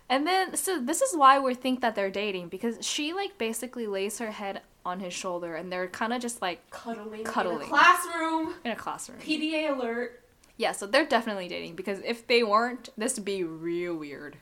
And 0.09 0.27
then, 0.27 0.57
so 0.57 0.81
this 0.81 1.03
is 1.03 1.17
why 1.17 1.39
we 1.39 1.55
think 1.55 1.81
that 1.81 1.95
they're 1.95 2.11
dating 2.11 2.49
because 2.49 2.79
she 2.81 3.13
like 3.13 3.39
basically 3.39 3.87
lays 3.87 4.19
her 4.19 4.31
head 4.31 4.63
on 4.85 5.01
his 5.01 5.13
shoulder, 5.13 5.57
and 5.57 5.73
they're 5.73 5.89
kind 5.89 6.13
of 6.13 6.23
just 6.23 6.41
like 6.41 6.71
Cuddling. 6.71 7.25
Cuddling. 7.25 7.57
In 7.57 7.63
a 7.63 7.67
classroom. 7.67 8.55
in 8.65 8.71
a 8.71 8.77
classroom. 8.77 9.19
PDA 9.19 9.77
alert. 9.77 10.23
Yeah, 10.57 10.73
so 10.73 10.87
they're 10.87 11.07
definitely 11.07 11.49
dating 11.49 11.75
because 11.75 11.99
if 12.05 12.27
they 12.27 12.43
weren't, 12.43 12.89
this 12.97 13.17
would 13.17 13.25
be 13.25 13.43
real 13.43 13.95
weird. 13.97 14.37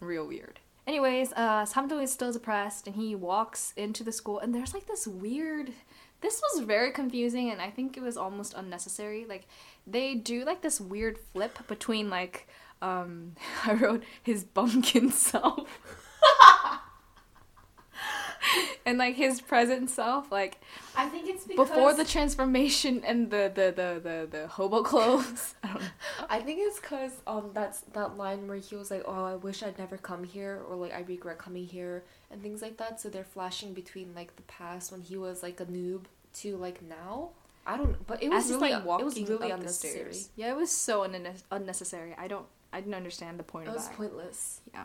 Real 0.00 0.26
weird. 0.26 0.60
Anyways, 0.88 1.34
uh, 1.34 1.66
is 2.00 2.12
still 2.12 2.32
depressed 2.32 2.86
and 2.86 2.96
he 2.96 3.14
walks 3.14 3.74
into 3.76 4.02
the 4.02 4.10
school 4.10 4.38
and 4.38 4.54
there's 4.54 4.72
like 4.72 4.86
this 4.86 5.06
weird. 5.06 5.70
This 6.22 6.40
was 6.40 6.64
very 6.64 6.92
confusing 6.92 7.50
and 7.50 7.60
I 7.60 7.68
think 7.68 7.98
it 7.98 8.02
was 8.02 8.16
almost 8.16 8.54
unnecessary. 8.54 9.26
Like, 9.28 9.46
they 9.86 10.14
do 10.14 10.46
like 10.46 10.62
this 10.62 10.80
weird 10.80 11.18
flip 11.18 11.58
between 11.68 12.08
like, 12.08 12.48
um, 12.80 13.32
I 13.66 13.74
wrote 13.74 14.02
his 14.22 14.44
bumpkin 14.44 15.10
self. 15.12 15.68
and 18.86 18.98
like 18.98 19.14
his 19.16 19.40
present 19.40 19.90
self. 19.90 20.30
Like, 20.32 20.60
I 20.96 21.08
think 21.08 21.28
it's 21.28 21.44
because 21.44 21.68
before 21.68 21.94
the 21.94 22.04
transformation 22.04 23.02
and 23.04 23.30
the 23.30 23.50
the 23.54 23.72
the 23.74 24.00
the, 24.00 24.28
the 24.30 24.46
hobo 24.48 24.82
clothes. 24.82 25.54
I 25.62 25.68
don't 25.68 25.82
know. 25.82 25.88
I 26.28 26.40
think 26.40 26.60
it's 26.62 26.80
because 26.80 27.12
um 27.26 27.50
that's 27.52 27.80
that 27.92 28.16
line 28.16 28.46
where 28.48 28.58
he 28.58 28.76
was 28.76 28.90
like, 28.90 29.02
"Oh, 29.06 29.24
I 29.24 29.34
wish 29.36 29.62
I'd 29.62 29.78
never 29.78 29.96
come 29.96 30.24
here," 30.24 30.62
or 30.68 30.76
like, 30.76 30.94
"I 30.94 31.00
regret 31.00 31.38
coming 31.38 31.66
here," 31.66 32.04
and 32.30 32.42
things 32.42 32.62
like 32.62 32.76
that. 32.78 33.00
So 33.00 33.08
they're 33.08 33.24
flashing 33.24 33.74
between 33.74 34.14
like 34.14 34.36
the 34.36 34.42
past 34.42 34.92
when 34.92 35.00
he 35.02 35.16
was 35.16 35.42
like 35.42 35.60
a 35.60 35.66
noob 35.66 36.04
to 36.34 36.56
like 36.56 36.82
now. 36.82 37.30
I 37.66 37.76
don't, 37.76 38.06
but 38.06 38.22
it 38.22 38.30
was 38.30 38.46
As 38.46 38.50
really 38.52 38.70
like 38.70 38.84
walking 38.86 39.02
it 39.02 39.04
was 39.04 39.28
really 39.28 39.50
unnecessary. 39.50 40.16
Yeah, 40.36 40.50
it 40.52 40.56
was 40.56 40.70
so 40.70 41.02
unne- 41.06 41.42
unnecessary. 41.50 42.14
I 42.16 42.26
don't. 42.26 42.46
I 42.72 42.80
didn't 42.80 42.94
understand 42.94 43.38
the 43.38 43.42
point 43.44 43.66
It 43.66 43.70
of 43.70 43.74
was 43.74 43.88
that. 43.88 43.96
pointless. 43.96 44.60
Yeah. 44.72 44.84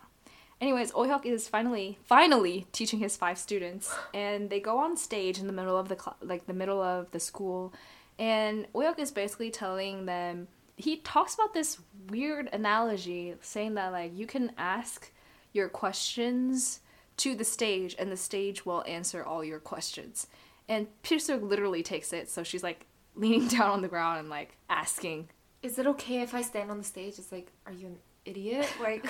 Anyways, 0.63 0.93
Ohyuk 0.93 1.25
is 1.25 1.49
finally, 1.49 1.97
finally 2.05 2.67
teaching 2.71 2.99
his 2.99 3.17
five 3.17 3.37
students, 3.37 3.93
and 4.13 4.49
they 4.49 4.61
go 4.61 4.77
on 4.77 4.95
stage 4.95 5.37
in 5.37 5.45
the 5.45 5.51
middle 5.51 5.77
of 5.77 5.89
the 5.89 5.97
cl- 5.99 6.15
like 6.21 6.45
the 6.45 6.53
middle 6.53 6.81
of 6.81 7.11
the 7.11 7.19
school, 7.19 7.73
and 8.17 8.65
Ohyuk 8.71 8.97
is 8.97 9.11
basically 9.11 9.51
telling 9.51 10.05
them. 10.05 10.47
He 10.77 10.99
talks 10.99 11.33
about 11.33 11.53
this 11.53 11.79
weird 12.09 12.47
analogy, 12.53 13.35
saying 13.41 13.73
that 13.73 13.91
like 13.91 14.17
you 14.17 14.25
can 14.25 14.53
ask 14.57 15.11
your 15.51 15.67
questions 15.67 16.79
to 17.17 17.35
the 17.35 17.43
stage, 17.43 17.93
and 17.99 18.09
the 18.09 18.15
stage 18.15 18.65
will 18.65 18.85
answer 18.87 19.21
all 19.21 19.43
your 19.43 19.59
questions. 19.59 20.27
And 20.69 20.87
Pilsuk 21.03 21.43
literally 21.43 21.83
takes 21.83 22.13
it, 22.13 22.29
so 22.29 22.41
she's 22.41 22.63
like 22.63 22.85
leaning 23.15 23.47
down 23.49 23.69
on 23.69 23.81
the 23.81 23.89
ground 23.89 24.21
and 24.21 24.29
like 24.29 24.55
asking 24.69 25.27
Is 25.61 25.77
it 25.77 25.87
okay 25.87 26.21
if 26.21 26.33
I 26.33 26.41
stand 26.41 26.71
on 26.71 26.77
the 26.77 26.85
stage? 26.85 27.19
It's 27.19 27.33
like, 27.33 27.51
are 27.65 27.73
you 27.73 27.87
an 27.87 27.97
idiot? 28.23 28.69
Like, 28.81 29.05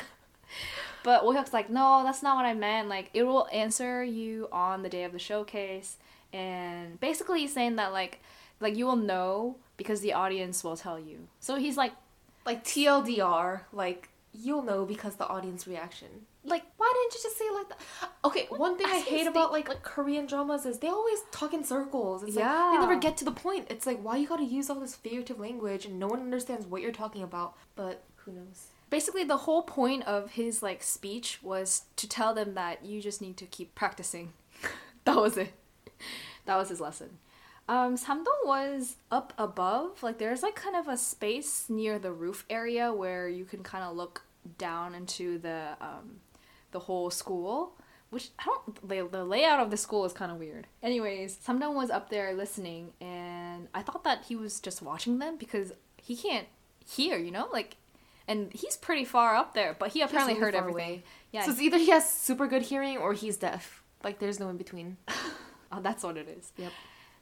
But 1.03 1.23
Wohyuk's 1.23 1.51
like, 1.53 1.69
no, 1.69 2.01
that's 2.03 2.23
not 2.23 2.37
what 2.37 2.45
I 2.45 2.53
meant. 2.53 2.87
Like, 2.87 3.09
it 3.13 3.23
will 3.23 3.47
answer 3.51 4.03
you 4.03 4.47
on 4.51 4.83
the 4.83 4.89
day 4.89 5.03
of 5.03 5.11
the 5.11 5.19
showcase, 5.19 5.97
and 6.31 6.99
basically 6.99 7.41
he's 7.41 7.53
saying 7.53 7.75
that 7.75 7.91
like, 7.91 8.21
like 8.59 8.75
you 8.77 8.85
will 8.85 8.95
know 8.95 9.57
because 9.77 10.01
the 10.01 10.13
audience 10.13 10.63
will 10.63 10.77
tell 10.77 10.97
you. 10.99 11.27
So 11.39 11.55
he's 11.55 11.75
like, 11.77 11.91
like 12.45 12.63
TLDR. 12.63 13.61
Like, 13.73 14.09
you'll 14.33 14.63
know 14.63 14.85
because 14.85 15.15
the 15.15 15.27
audience 15.27 15.67
reaction. 15.67 16.07
like 16.45 16.63
Why 16.77 16.91
didn't 16.95 17.13
you 17.15 17.19
just 17.23 17.37
say 17.37 17.45
it 17.45 17.53
like 17.53 17.69
that? 17.69 17.79
Okay, 18.25 18.47
one 18.49 18.77
thing 18.77 18.87
I 18.89 18.97
As 18.97 19.03
hate 19.03 19.27
about 19.27 19.49
the- 19.49 19.53
like, 19.53 19.67
like 19.69 19.83
Korean 19.83 20.25
dramas 20.25 20.65
is 20.65 20.79
they 20.79 20.87
always 20.87 21.19
talk 21.31 21.53
in 21.53 21.63
circles. 21.63 22.23
It's 22.23 22.35
like 22.35 22.45
Yeah. 22.45 22.71
they 22.73 22.79
never 22.79 22.95
get 22.95 23.17
to 23.17 23.25
the 23.25 23.31
point. 23.31 23.67
It's 23.69 23.85
like 23.85 23.99
why 24.01 24.17
you 24.17 24.27
gotta 24.27 24.43
use 24.43 24.69
all 24.69 24.79
this 24.79 24.95
figurative 24.95 25.39
language 25.39 25.85
and 25.85 25.99
no 25.99 26.07
one 26.07 26.19
understands 26.21 26.65
what 26.65 26.81
you're 26.81 26.91
talking 26.91 27.21
about. 27.23 27.55
But 27.75 28.03
who 28.17 28.31
knows? 28.33 28.67
Basically 28.93 29.23
the 29.23 29.37
whole 29.37 29.63
point 29.63 30.03
of 30.03 30.33
his 30.33 30.61
like 30.61 30.83
speech 30.83 31.39
was 31.41 31.85
to 31.95 32.07
tell 32.07 32.31
them 32.31 32.53
that 32.53 32.85
you 32.85 33.01
just 33.01 33.23
need 33.23 33.35
to 33.35 33.45
keep 33.47 33.73
practicing. 33.73 34.33
that 35.05 35.15
was 35.15 35.35
it. 35.35 35.51
That 36.45 36.57
was 36.57 36.69
his 36.69 36.79
lesson. 36.79 37.17
Um, 37.67 37.95
Samdong 37.97 38.45
was 38.45 38.97
up 39.09 39.33
above. 39.35 40.03
Like 40.03 40.19
there's 40.19 40.43
like 40.43 40.53
kind 40.53 40.75
of 40.75 40.87
a 40.87 40.95
space 40.95 41.65
near 41.69 41.97
the 41.97 42.11
roof 42.11 42.45
area 42.51 42.93
where 42.93 43.27
you 43.27 43.45
can 43.45 43.63
kind 43.63 43.83
of 43.83 43.95
look 43.95 44.25
down 44.59 44.93
into 44.93 45.39
the 45.39 45.69
um, 45.81 46.17
the 46.69 46.81
whole 46.81 47.09
school. 47.09 47.73
Which 48.11 48.29
I 48.37 48.43
don't. 48.45 48.87
The, 48.87 49.07
the 49.11 49.25
layout 49.25 49.59
of 49.59 49.71
the 49.71 49.77
school 49.77 50.05
is 50.05 50.13
kind 50.13 50.31
of 50.31 50.37
weird. 50.37 50.67
Anyways, 50.83 51.37
Samdong 51.37 51.73
was 51.73 51.89
up 51.89 52.11
there 52.11 52.35
listening, 52.35 52.93
and 53.01 53.69
I 53.73 53.81
thought 53.81 54.03
that 54.03 54.25
he 54.25 54.35
was 54.35 54.59
just 54.59 54.83
watching 54.83 55.17
them 55.17 55.35
because 55.37 55.71
he 55.97 56.15
can't 56.15 56.45
hear. 56.85 57.17
You 57.17 57.31
know, 57.31 57.49
like, 57.51 57.77
and 58.27 58.51
he's 58.53 58.77
pretty 58.77 59.05
far 59.05 59.35
up 59.35 59.53
there, 59.53 59.75
but 59.77 59.89
he 59.89 60.01
apparently 60.01 60.35
heard 60.35 60.55
everything. 60.55 60.81
away. 60.89 61.03
Yeah, 61.31 61.43
So 61.45 61.51
it's 61.51 61.61
either 61.61 61.77
he 61.77 61.89
has 61.89 62.09
super 62.09 62.47
good 62.47 62.61
hearing 62.63 62.97
or 62.97 63.13
he's 63.13 63.37
deaf. 63.37 63.83
Like 64.03 64.19
there's 64.19 64.39
no 64.39 64.49
in 64.49 64.57
between. 64.57 64.97
Oh, 65.75 65.81
that's 65.81 66.03
what 66.03 66.17
it 66.17 66.27
is. 66.29 66.51
Yep. 66.57 66.71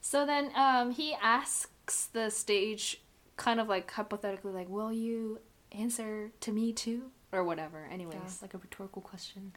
So 0.02 0.26
then 0.26 0.52
um, 0.58 0.92
he 0.92 1.14
asks 1.22 2.08
the 2.08 2.30
stage, 2.30 3.02
kind 3.38 3.62
of 3.62 3.70
like 3.70 3.90
hypothetically, 3.90 4.52
like, 4.52 4.68
"Will 4.68 4.92
you 4.92 5.40
answer 5.72 6.32
to 6.42 6.52
me 6.52 6.74
too?" 6.74 7.12
or 7.32 7.46
whatever. 7.46 7.88
Anyways, 7.90 8.16
Yeah, 8.16 8.30
like 8.42 8.54
a 8.54 8.58
rhetorical 8.58 9.02
question. 9.02 9.54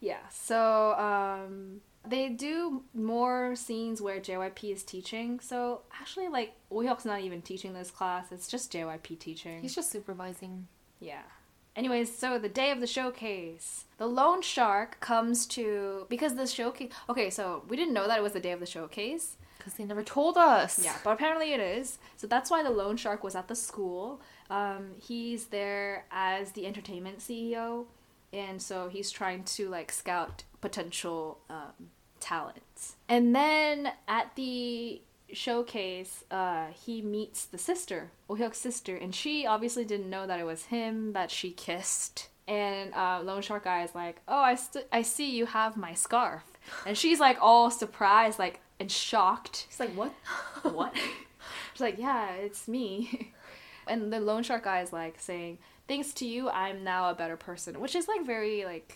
yeah. 0.00 0.26
So 0.30 0.94
um, 0.94 1.82
they 2.08 2.30
do 2.30 2.82
more 2.94 3.54
scenes 3.56 4.00
where 4.00 4.20
JYP 4.20 4.72
is 4.72 4.84
teaching. 4.84 5.38
So 5.40 5.82
actually, 6.00 6.28
like, 6.28 6.54
Wohyuk's 6.72 7.04
not 7.04 7.20
even 7.20 7.42
teaching 7.42 7.74
this 7.74 7.90
class. 7.90 8.32
It's 8.32 8.48
just 8.48 8.72
JYP 8.72 9.18
teaching. 9.18 9.60
He's 9.60 9.74
just 9.74 9.90
supervising. 9.92 10.66
Yeah. 11.00 11.22
Anyways, 11.76 12.16
so 12.16 12.38
the 12.38 12.48
day 12.48 12.70
of 12.70 12.80
the 12.80 12.86
showcase, 12.86 13.84
the 13.96 14.06
loan 14.06 14.42
shark 14.42 15.00
comes 15.00 15.46
to 15.46 16.06
because 16.08 16.34
the 16.34 16.46
showcase. 16.46 16.92
Okay, 17.08 17.30
so 17.30 17.64
we 17.68 17.76
didn't 17.76 17.94
know 17.94 18.06
that 18.06 18.18
it 18.18 18.22
was 18.22 18.32
the 18.32 18.40
day 18.40 18.52
of 18.52 18.60
the 18.60 18.66
showcase. 18.66 19.36
Because 19.56 19.74
they 19.74 19.84
never 19.84 20.02
told 20.02 20.36
us. 20.36 20.82
Yeah, 20.82 20.96
but 21.04 21.10
apparently 21.10 21.52
it 21.52 21.60
is. 21.60 21.98
So 22.16 22.26
that's 22.26 22.50
why 22.50 22.62
the 22.62 22.70
loan 22.70 22.96
shark 22.96 23.22
was 23.22 23.34
at 23.34 23.46
the 23.46 23.54
school. 23.54 24.20
Um, 24.48 24.92
he's 24.98 25.46
there 25.46 26.06
as 26.10 26.52
the 26.52 26.66
entertainment 26.66 27.18
CEO, 27.18 27.86
and 28.32 28.60
so 28.60 28.88
he's 28.88 29.10
trying 29.10 29.44
to 29.44 29.68
like 29.68 29.92
scout 29.92 30.44
potential 30.60 31.38
um, 31.48 31.90
talents. 32.20 32.96
And 33.08 33.34
then 33.34 33.92
at 34.08 34.34
the 34.34 35.02
showcase, 35.32 36.24
uh, 36.30 36.66
he 36.84 37.02
meets 37.02 37.44
the 37.44 37.58
sister, 37.58 38.10
Ohyuk's 38.28 38.58
sister, 38.58 38.96
and 38.96 39.14
she 39.14 39.46
obviously 39.46 39.84
didn't 39.84 40.10
know 40.10 40.26
that 40.26 40.40
it 40.40 40.44
was 40.44 40.66
him 40.66 41.12
that 41.12 41.30
she 41.30 41.50
kissed. 41.50 42.28
And 42.48 42.92
uh, 42.94 43.20
Lone 43.22 43.42
Shark 43.42 43.64
Guy 43.64 43.84
is 43.84 43.94
like, 43.94 44.20
"Oh, 44.26 44.40
I 44.40 44.56
st- 44.56 44.86
I 44.90 45.02
see 45.02 45.30
you 45.30 45.46
have 45.46 45.76
my 45.76 45.94
scarf," 45.94 46.42
and 46.84 46.98
she's 46.98 47.20
like 47.20 47.38
all 47.40 47.70
surprised, 47.70 48.38
like 48.40 48.60
and 48.80 48.90
shocked. 48.90 49.66
She's 49.68 49.78
like, 49.78 49.94
what? 49.94 50.12
What? 50.62 50.94
She's 51.72 51.80
like, 51.80 51.98
yeah, 51.98 52.32
it's 52.32 52.66
me. 52.66 53.32
And 53.86 54.12
the 54.12 54.20
loan 54.20 54.44
shark 54.44 54.64
guy 54.64 54.82
is 54.82 54.92
like 54.92 55.18
saying, 55.18 55.58
thanks 55.88 56.12
to 56.14 56.24
you, 56.24 56.48
I'm 56.48 56.84
now 56.84 57.10
a 57.10 57.14
better 57.14 57.36
person, 57.36 57.80
which 57.80 57.96
is 57.96 58.06
like 58.06 58.24
very 58.24 58.64
like 58.64 58.94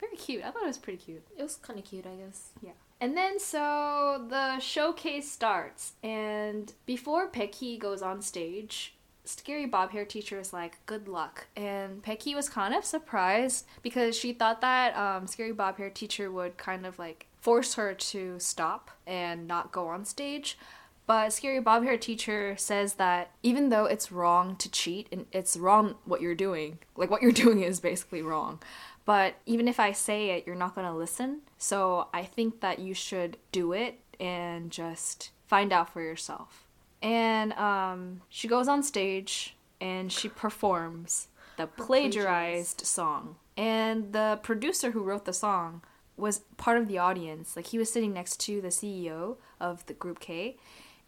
very 0.00 0.16
cute. 0.16 0.42
I 0.42 0.50
thought 0.50 0.64
it 0.64 0.66
was 0.66 0.78
pretty 0.78 0.98
cute. 0.98 1.22
It 1.36 1.42
was 1.42 1.56
kind 1.56 1.78
of 1.78 1.84
cute, 1.84 2.06
I 2.06 2.16
guess. 2.16 2.48
Yeah. 2.60 2.72
And 3.02 3.16
then 3.16 3.40
so 3.40 4.24
the 4.28 4.60
showcase 4.60 5.28
starts, 5.28 5.94
and 6.04 6.72
before 6.86 7.28
Pecky 7.28 7.76
goes 7.76 8.00
on 8.00 8.22
stage, 8.22 8.94
Scary 9.24 9.66
Bob 9.66 9.90
Hair 9.90 10.04
teacher 10.04 10.38
is 10.38 10.52
like, 10.52 10.78
"Good 10.86 11.08
luck," 11.08 11.48
and 11.56 12.00
Pecky 12.04 12.32
was 12.36 12.48
kind 12.48 12.72
of 12.72 12.84
surprised 12.84 13.66
because 13.82 14.16
she 14.16 14.32
thought 14.32 14.60
that 14.60 14.96
um, 14.96 15.26
Scary 15.26 15.50
Bob 15.50 15.78
Hair 15.78 15.90
teacher 15.90 16.30
would 16.30 16.56
kind 16.58 16.86
of 16.86 16.96
like 16.96 17.26
force 17.40 17.74
her 17.74 17.92
to 17.92 18.38
stop 18.38 18.92
and 19.04 19.48
not 19.48 19.72
go 19.72 19.88
on 19.88 20.04
stage. 20.04 20.56
But 21.04 21.32
Scary 21.32 21.58
Bob 21.58 21.82
Hair 21.82 21.98
teacher 21.98 22.54
says 22.56 22.94
that 22.94 23.32
even 23.42 23.70
though 23.70 23.86
it's 23.86 24.12
wrong 24.12 24.54
to 24.58 24.70
cheat 24.70 25.08
and 25.10 25.26
it's 25.32 25.56
wrong 25.56 25.96
what 26.04 26.20
you're 26.20 26.36
doing, 26.36 26.78
like 26.96 27.10
what 27.10 27.20
you're 27.20 27.32
doing 27.44 27.64
is 27.64 27.80
basically 27.80 28.22
wrong. 28.22 28.60
But 29.04 29.34
even 29.46 29.66
if 29.66 29.80
I 29.80 29.90
say 29.90 30.30
it, 30.30 30.46
you're 30.46 30.54
not 30.54 30.76
to 30.76 30.92
listen. 30.92 31.40
So 31.62 32.08
I 32.12 32.24
think 32.24 32.60
that 32.60 32.80
you 32.80 32.92
should 32.92 33.36
do 33.52 33.72
it 33.72 34.00
and 34.18 34.68
just 34.72 35.30
find 35.46 35.72
out 35.72 35.92
for 35.92 36.02
yourself. 36.02 36.66
And 37.00 37.52
um, 37.52 38.22
she 38.28 38.48
goes 38.48 38.66
on 38.66 38.82
stage 38.82 39.54
and 39.80 40.10
she 40.10 40.28
performs 40.28 41.28
the 41.56 41.68
plagiarized 41.68 42.84
song. 42.84 43.36
And 43.56 44.12
the 44.12 44.40
producer 44.42 44.90
who 44.90 45.04
wrote 45.04 45.24
the 45.24 45.32
song 45.32 45.82
was 46.16 46.40
part 46.56 46.78
of 46.78 46.88
the 46.88 46.98
audience. 46.98 47.54
Like 47.54 47.68
he 47.68 47.78
was 47.78 47.92
sitting 47.92 48.12
next 48.12 48.40
to 48.40 48.60
the 48.60 48.68
CEO 48.68 49.36
of 49.60 49.86
the 49.86 49.94
group 49.94 50.18
K 50.18 50.56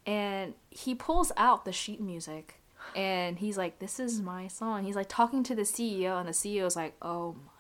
and 0.07 0.55
he 0.71 0.95
pulls 0.95 1.33
out 1.37 1.65
the 1.65 1.73
sheet 1.73 2.01
music 2.01 2.61
and 2.95 3.41
he's 3.41 3.59
like 3.59 3.81
this 3.81 3.99
is 3.99 4.21
my 4.21 4.47
song 4.47 4.85
he's 4.85 4.97
like 4.97 5.09
talking 5.09 5.43
to 5.43 5.55
the 5.55 5.63
ceo 5.63 6.21
and 6.21 6.29
the 6.29 6.33
ceo's 6.33 6.77
like 6.77 6.95
oh 7.01 7.33
my 7.33 7.51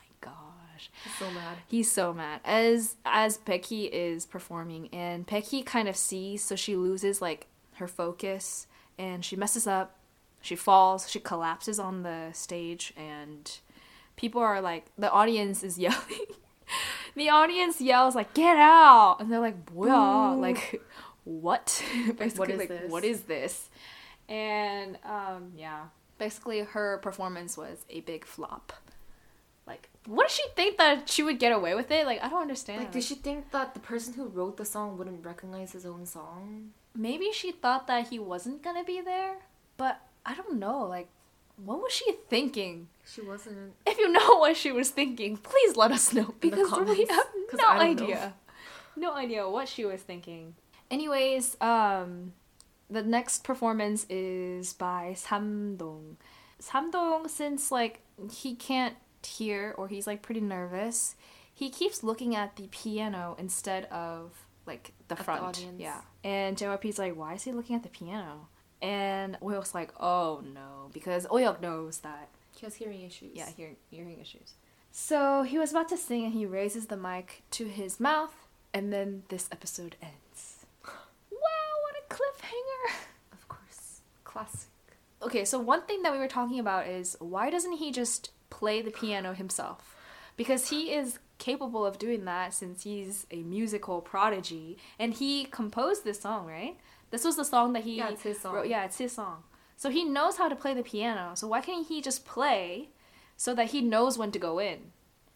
gosh 0.92 1.04
He's 1.04 1.18
so 1.18 1.30
mad. 1.30 1.56
he's 1.66 1.90
so 1.92 2.12
mad 2.14 2.40
as 2.44 2.96
as 3.04 3.36
becky 3.38 3.84
is 3.86 4.26
performing 4.26 4.88
and 4.92 5.26
becky 5.26 5.62
kind 5.62 5.88
of 5.88 5.96
sees 5.96 6.42
so 6.42 6.56
she 6.56 6.76
loses 6.76 7.20
like 7.22 7.46
her 7.74 7.88
focus 7.88 8.66
and 8.98 9.24
she 9.24 9.36
messes 9.36 9.66
up 9.66 9.96
she 10.40 10.54
falls 10.56 11.10
she 11.10 11.18
collapses 11.20 11.78
on 11.78 12.02
the 12.02 12.28
stage 12.32 12.92
and 12.96 13.58
people 14.16 14.40
are 14.40 14.60
like 14.60 14.86
the 14.98 15.10
audience 15.10 15.62
is 15.64 15.78
yelling. 15.86 16.26
the 17.16 17.30
audience 17.30 17.80
yells 17.80 18.14
like 18.14 18.32
"Get 18.34 18.56
out!" 18.56 19.16
and 19.20 19.30
they're 19.32 19.40
like 19.40 19.66
"뭐야?" 19.66 20.34
Boo. 20.34 20.40
like 20.40 20.82
what? 21.24 21.82
basically, 22.18 22.52
is 22.52 22.58
like 22.58 22.68
this? 22.68 22.90
what 22.90 23.04
is 23.04 23.22
this? 23.22 23.70
And 24.28 24.98
um, 25.04 25.52
yeah, 25.56 25.84
basically 26.18 26.60
her 26.60 26.98
performance 26.98 27.56
was 27.56 27.84
a 27.88 28.00
big 28.00 28.24
flop. 28.26 28.72
What 30.06 30.28
does 30.28 30.36
she 30.36 30.42
think 30.54 30.76
that 30.78 31.08
she 31.08 31.22
would 31.22 31.38
get 31.38 31.52
away 31.52 31.74
with 31.74 31.90
it? 31.90 32.04
Like, 32.06 32.22
I 32.22 32.28
don't 32.28 32.42
understand. 32.42 32.80
Like, 32.80 32.92
did 32.92 33.04
she 33.04 33.14
think 33.14 33.50
that 33.52 33.72
the 33.74 33.80
person 33.80 34.14
who 34.14 34.26
wrote 34.28 34.56
the 34.58 34.64
song 34.64 34.98
wouldn't 34.98 35.24
recognize 35.24 35.72
his 35.72 35.86
own 35.86 36.06
song? 36.06 36.72
maybe 36.96 37.32
she 37.32 37.50
thought 37.50 37.88
that 37.88 38.06
he 38.08 38.18
wasn't 38.20 38.62
gonna 38.62 38.84
be 38.84 39.00
there, 39.00 39.38
but 39.76 40.00
I 40.24 40.34
don't 40.34 40.58
know. 40.60 40.84
Like, 40.86 41.08
what 41.56 41.80
was 41.82 41.92
she 41.92 42.12
thinking? 42.28 42.86
She 43.04 43.20
wasn't. 43.20 43.72
If 43.86 43.98
you 43.98 44.12
know 44.12 44.36
what 44.38 44.56
she 44.56 44.70
was 44.70 44.90
thinking, 44.90 45.36
please 45.36 45.76
let 45.76 45.90
us 45.90 46.12
know 46.12 46.34
In 46.42 46.50
the 46.50 46.56
because 46.56 46.88
we 46.88 47.04
have 47.06 47.26
no 47.52 47.66
I 47.68 47.78
don't 47.94 47.96
know. 47.98 48.04
idea. 48.04 48.34
No 48.96 49.14
idea 49.14 49.48
what 49.50 49.68
she 49.68 49.84
was 49.84 50.02
thinking. 50.02 50.54
Anyways, 50.90 51.56
um, 51.60 52.32
the 52.88 53.02
next 53.02 53.42
performance 53.42 54.06
is 54.08 54.72
by 54.72 55.14
Samdong. 55.16 56.14
Samdong, 56.62 57.28
since 57.28 57.72
like 57.72 58.00
he 58.32 58.54
can't 58.54 58.94
hear 59.26 59.74
or 59.76 59.88
he's 59.88 60.06
like 60.06 60.22
pretty 60.22 60.40
nervous, 60.40 61.14
he 61.52 61.70
keeps 61.70 62.02
looking 62.02 62.34
at 62.34 62.56
the 62.56 62.68
piano 62.70 63.37
instead 63.38 63.84
of 63.87 64.32
like 64.66 64.92
the 65.08 65.12
At 65.14 65.18
the 65.18 65.24
front. 65.24 65.42
audience. 65.42 65.78
yeah. 65.80 66.00
And 66.22 66.56
JYP's 66.56 66.98
like, 66.98 67.14
why 67.16 67.34
is 67.34 67.42
he 67.44 67.52
looking 67.52 67.76
at 67.76 67.82
the 67.82 67.88
piano? 67.90 68.48
And 68.82 69.38
Oyok's 69.40 69.74
like, 69.74 69.92
oh 70.00 70.42
no, 70.54 70.90
because 70.92 71.26
Oyok 71.26 71.60
knows 71.60 71.98
that 71.98 72.28
He 72.56 72.66
has 72.66 72.74
hearing 72.74 73.02
issues. 73.02 73.30
yeah, 73.34 73.48
hearing 73.56 73.76
hearing 73.90 74.18
issues. 74.20 74.54
So 74.90 75.42
he 75.42 75.58
was 75.58 75.70
about 75.72 75.88
to 75.88 75.96
sing 75.96 76.24
and 76.24 76.32
he 76.34 76.46
raises 76.46 76.87
the 76.87 76.96
mic 76.96 77.42
to 77.52 77.64
his 77.66 77.98
mouth, 77.98 78.34
and 78.72 78.92
then 78.92 79.22
this 79.28 79.48
episode 79.52 79.96
ends. 80.02 80.66
Wow, 81.30 81.72
what 81.82 81.94
a 81.98 82.14
cliffhanger! 82.14 82.94
Of 83.32 83.48
course. 83.48 84.00
Classic. 84.24 84.68
Okay, 85.22 85.44
so 85.44 85.58
one 85.58 85.82
thing 85.82 86.02
that 86.02 86.12
we 86.12 86.18
were 86.18 86.28
talking 86.28 86.58
about 86.58 86.87
is 86.87 87.16
why 87.18 87.50
doesn't 87.50 87.72
he 87.78 87.90
just 87.90 88.30
play 88.58 88.82
the 88.82 88.90
piano 88.90 89.32
himself? 89.34 89.80
Because 90.36 90.70
he 90.70 90.92
is 90.92 91.18
capable 91.38 91.84
of 91.84 91.98
doing 91.98 92.24
that 92.24 92.54
since 92.54 92.84
he's 92.84 93.26
a 93.30 93.42
musical 93.42 94.00
prodigy 94.00 94.78
and 94.98 95.14
he 95.14 95.44
composed 95.44 96.04
this 96.04 96.20
song, 96.20 96.46
right? 96.46 96.76
This 97.10 97.24
was 97.24 97.36
the 97.36 97.44
song 97.44 97.72
that 97.74 97.84
he 97.84 97.96
Yeah, 97.96 98.10
it's 98.10 98.22
his 98.22 98.40
song. 98.40 98.54
wrote. 98.54 98.68
Yeah, 98.68 98.84
it's 98.84 98.98
his 98.98 99.12
song. 99.12 99.42
So 99.76 99.90
he 99.90 100.04
knows 100.04 100.36
how 100.36 100.48
to 100.48 100.56
play 100.56 100.74
the 100.74 100.82
piano. 100.82 101.32
So 101.34 101.46
why 101.48 101.60
can't 101.60 101.86
he 101.86 102.00
just 102.00 102.24
play 102.24 102.90
so 103.36 103.54
that 103.54 103.68
he 103.74 103.80
knows 103.82 104.16
when 104.18 104.30
to 104.32 104.38
go 104.38 104.58
in? 104.58 104.78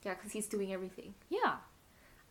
Yeah, 0.05 0.15
because 0.15 0.33
he's 0.33 0.47
doing 0.47 0.73
everything. 0.73 1.15
Yeah. 1.29 1.57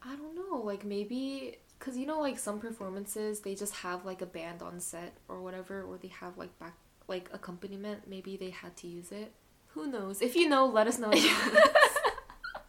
I 0.02 0.16
don't 0.16 0.36
know. 0.36 0.58
Like, 0.72 0.86
maybe. 0.86 1.58
Because, 1.78 1.98
you 1.98 2.06
know, 2.06 2.20
like, 2.28 2.40
some 2.40 2.60
performances, 2.60 3.42
they 3.42 3.56
just 3.56 3.76
have, 3.86 4.06
like, 4.06 4.22
a 4.22 4.26
band 4.26 4.62
on 4.62 4.80
set 4.80 5.14
or 5.28 5.42
whatever, 5.42 5.84
or 5.84 5.98
they 5.98 6.08
have, 6.22 6.38
like, 6.38 6.58
back. 6.60 6.76
Like, 7.08 7.30
accompaniment. 7.34 8.08
Maybe 8.08 8.36
they 8.38 8.50
had 8.52 8.76
to 8.78 8.88
use 8.88 9.12
it. 9.12 9.32
Who 9.78 9.88
knows? 9.92 10.22
If 10.22 10.36
you 10.36 10.50
know, 10.50 10.66
let 10.66 10.88
us 10.88 10.98
know. 11.00 11.10
in 11.12 11.22
the 11.22 11.30
comments. 11.42 11.70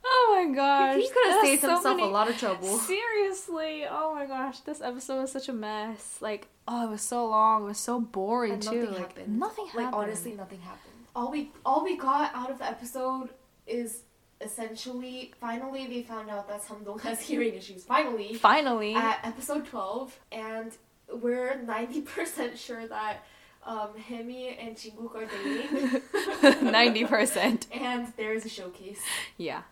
Oh 0.05 0.45
my 0.47 0.55
gosh. 0.55 0.97
he 0.97 1.09
could 1.09 1.27
have 1.33 1.41
saved 1.45 1.61
so 1.63 1.69
himself 1.75 1.97
many- 1.97 2.09
a 2.09 2.13
lot 2.13 2.29
of 2.29 2.37
trouble. 2.39 2.79
Seriously, 2.79 3.85
oh 3.91 4.15
my 4.15 4.27
gosh, 4.27 4.61
this 4.61 4.81
episode 4.81 5.21
was 5.23 5.33
such 5.33 5.49
a 5.49 5.53
mess. 5.53 6.19
Like, 6.21 6.49
oh, 6.67 6.87
it 6.87 6.91
was 6.91 7.03
so 7.03 7.27
long. 7.27 7.63
It 7.63 7.67
was 7.67 7.79
so 7.79 8.01
boring 8.01 8.53
And 8.55 8.63
too. 8.63 8.71
nothing 8.83 8.91
like, 8.91 8.99
happened. 8.99 9.39
Nothing 9.39 9.67
happened. 9.67 9.85
Like 9.85 9.95
honestly, 9.95 10.33
nothing 10.35 10.61
happened. 10.61 10.95
All 11.17 11.31
we 11.31 11.51
all 11.65 11.83
we 11.83 11.97
got 11.97 12.31
out 12.35 12.51
of 12.51 12.59
the 12.59 12.67
episode 12.67 13.31
is 13.67 14.03
essentially 14.41 15.33
finally 15.41 15.87
they 15.87 16.03
found 16.03 16.31
out 16.31 16.47
that 16.49 16.63
Samdong 16.63 17.01
has 17.01 17.21
hearing 17.21 17.55
issues. 17.55 17.85
Finally, 17.85 18.35
finally. 18.35 18.95
at 18.95 19.21
episode 19.25 19.67
twelve, 19.67 20.19
and 20.31 20.73
we're 21.13 21.61
ninety 21.63 22.01
percent 22.03 22.57
sure 22.59 22.87
that 22.87 23.25
um, 23.69 23.91
Hyemi 24.09 24.57
and 24.59 24.77
Jinguk 24.77 25.15
are 25.15 25.27
dating. 25.27 26.65
Ninety 26.73 27.05
percent. 27.05 27.67
And 27.71 28.13
there's 28.17 28.45
a 28.45 28.49
showcase. 28.49 29.01
Yeah. 29.37 29.63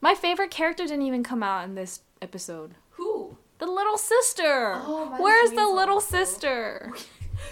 My 0.00 0.14
favorite 0.14 0.52
character 0.52 0.84
didn't 0.84 1.02
even 1.02 1.24
come 1.24 1.42
out 1.42 1.64
in 1.64 1.74
this 1.74 2.00
episode. 2.22 2.76
Who? 2.90 3.36
The 3.58 3.66
little 3.66 3.98
sister. 3.98 4.74
Oh, 4.76 5.16
Where's 5.18 5.50
the 5.50 5.66
little 5.66 5.96
also. 5.96 6.16
sister? 6.16 6.92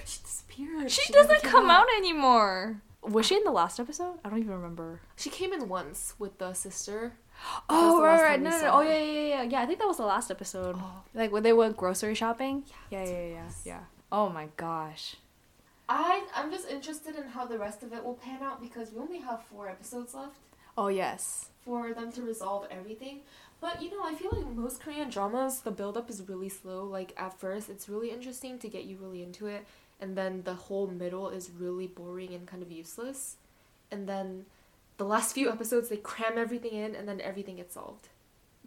She 0.05 0.21
disappeared. 0.21 0.91
She, 0.91 1.13
never 1.13 1.29
doesn't 1.29 1.49
come 1.49 1.69
back. 1.69 1.83
out 1.83 1.87
anymore. 1.97 2.83
Was 3.03 3.27
she 3.27 3.37
in 3.37 3.45
the 3.45 3.53
last 3.53 3.79
episode? 3.79 4.19
I 4.25 4.29
don't 4.29 4.41
even 4.41 4.51
remember. 4.51 5.01
She 5.15 5.31
came 5.31 5.53
in 5.53 5.69
once 5.69 6.15
with 6.19 6.39
the 6.39 6.55
sister. 6.55 7.13
Oh 7.69 8.03
right, 8.03 8.23
right, 8.23 8.41
no, 8.41 8.51
no, 8.51 8.61
no. 8.61 8.71
Oh 8.73 8.81
yeah, 8.81 8.99
yeah, 8.99 9.29
yeah, 9.29 9.43
yeah. 9.43 9.61
I 9.63 9.67
think 9.67 9.79
that 9.79 9.87
was 9.87 9.99
the 9.99 10.07
last 10.07 10.31
episode. 10.31 10.75
Oh. 10.77 11.03
Like 11.15 11.31
when 11.31 11.43
they 11.45 11.53
went 11.53 11.77
grocery 11.77 12.15
shopping. 12.15 12.65
Yeah, 12.91 13.05
yeah, 13.05 13.11
yeah, 13.11 13.27
yeah, 13.29 13.49
yeah. 13.65 13.81
Oh 14.17 14.31
my 14.31 14.49
gosh. 14.57 15.17
I 15.91 16.23
I'm 16.35 16.51
just 16.51 16.67
interested 16.71 17.17
in 17.17 17.25
how 17.25 17.45
the 17.45 17.59
rest 17.59 17.83
of 17.83 17.93
it 17.93 18.03
will 18.03 18.15
pan 18.15 18.43
out 18.43 18.63
because 18.63 18.91
we 18.91 18.99
only 18.99 19.19
have 19.19 19.45
four 19.45 19.69
episodes 19.69 20.15
left 20.15 20.39
Oh 20.79 20.89
yes. 20.89 21.51
for 21.67 21.93
them 21.93 22.11
to 22.13 22.23
resolve 22.23 22.67
everything. 22.71 23.21
But 23.61 23.83
you 23.83 23.91
know, 23.91 24.03
I 24.03 24.15
feel 24.15 24.31
like 24.33 24.47
most 24.47 24.81
Korean 24.81 25.11
dramas, 25.11 25.61
the 25.61 25.71
build 25.71 25.99
up 25.99 26.09
is 26.09 26.23
really 26.27 26.49
slow. 26.49 26.85
Like 26.85 27.13
at 27.19 27.39
first, 27.39 27.69
it's 27.69 27.91
really 27.91 28.11
interesting 28.11 28.59
to 28.61 28.69
get 28.71 28.85
you 28.85 28.97
really 28.97 29.23
into 29.23 29.49
it, 29.49 29.67
and 30.01 30.17
then 30.17 30.43
the 30.45 30.55
whole 30.55 30.87
middle 30.87 31.29
is 31.29 31.51
really 31.51 31.87
boring 31.87 32.33
and 32.33 32.47
kind 32.47 32.63
of 32.63 32.73
useless. 32.73 33.37
And 33.91 34.09
then 34.09 34.47
the 34.97 35.05
last 35.05 35.35
few 35.35 35.51
episodes, 35.51 35.91
they 35.91 35.99
cram 35.99 36.39
everything 36.39 36.73
in, 36.73 36.95
and 36.95 37.07
then 37.07 37.21
everything 37.21 37.57
gets 37.57 37.75
solved. 37.75 38.09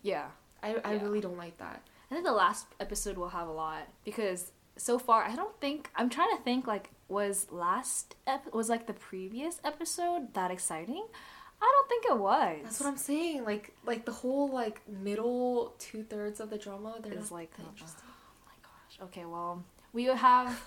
Yeah. 0.03 0.27
I 0.61 0.75
I 0.85 0.93
Yeah. 0.93 1.03
really 1.03 1.21
don't 1.21 1.37
like 1.37 1.57
that. 1.57 1.81
I 2.11 2.13
think 2.13 2.25
the 2.25 2.33
last 2.33 2.67
episode 2.79 3.17
will 3.17 3.29
have 3.29 3.47
a 3.47 3.51
lot 3.51 3.83
because 4.05 4.51
so 4.79 4.97
far 4.97 5.23
I 5.23 5.35
don't 5.35 5.55
think 5.61 5.89
I'm 5.95 6.09
trying 6.09 6.35
to 6.35 6.41
think 6.43 6.65
like 6.67 6.89
was 7.07 7.47
last 7.51 8.15
ep- 8.27 8.53
was 8.53 8.69
like 8.69 8.87
the 8.87 8.93
previous 8.93 9.59
episode 9.63 10.33
that 10.33 10.51
exciting? 10.51 11.05
I 11.61 11.65
don't 11.75 11.89
think 11.89 12.05
it 12.05 12.17
was. 12.17 12.57
That's 12.63 12.79
what 12.79 12.87
I'm 12.87 12.97
saying. 12.97 13.43
Like 13.43 13.73
like 13.85 14.05
the 14.05 14.11
whole 14.11 14.49
like 14.49 14.81
middle 14.87 15.75
two 15.79 16.03
thirds 16.03 16.39
of 16.39 16.49
the 16.49 16.57
drama, 16.57 16.95
they're 17.01 17.13
Is 17.13 17.31
like 17.31 17.55
that 17.57 17.63
uh, 17.63 17.69
interesting. 17.71 18.03
Oh 18.07 18.45
my 18.45 18.53
gosh. 18.63 19.07
Okay, 19.09 19.25
well, 19.25 19.63
we 19.93 20.05
have 20.05 20.61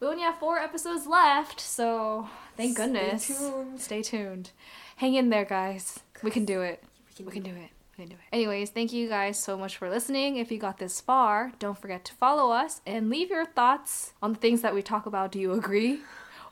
we 0.00 0.06
only 0.06 0.22
have 0.22 0.38
4 0.38 0.58
episodes 0.58 1.06
left, 1.06 1.60
so 1.60 2.26
thank 2.56 2.72
Stay 2.76 2.84
goodness. 2.86 3.26
tuned. 3.26 3.80
Stay 3.80 4.02
tuned. 4.02 4.50
Hang 4.96 5.14
in 5.14 5.28
there, 5.28 5.44
guys. 5.44 6.00
We 6.22 6.30
can 6.30 6.44
do 6.46 6.62
it. 6.62 6.82
We 7.18 7.24
We 7.26 7.32
can 7.32 7.42
do 7.42 7.50
it. 7.50 7.70
Can 8.00 8.08
do 8.08 8.14
it. 8.14 8.34
Anyways, 8.34 8.70
thank 8.70 8.92
you 8.94 9.08
guys 9.08 9.38
so 9.38 9.58
much 9.58 9.76
for 9.76 9.90
listening. 9.90 10.36
If 10.36 10.50
you 10.50 10.58
got 10.58 10.78
this 10.78 11.00
far, 11.02 11.52
don't 11.58 11.76
forget 11.78 12.02
to 12.06 12.14
follow 12.14 12.50
us 12.50 12.80
and 12.86 13.10
leave 13.10 13.28
your 13.30 13.44
thoughts 13.44 14.14
on 14.22 14.32
the 14.32 14.38
things 14.38 14.62
that 14.62 14.72
we 14.74 14.80
talk 14.82 15.04
about. 15.04 15.32
Do 15.32 15.38
you 15.38 15.52
agree? 15.52 16.00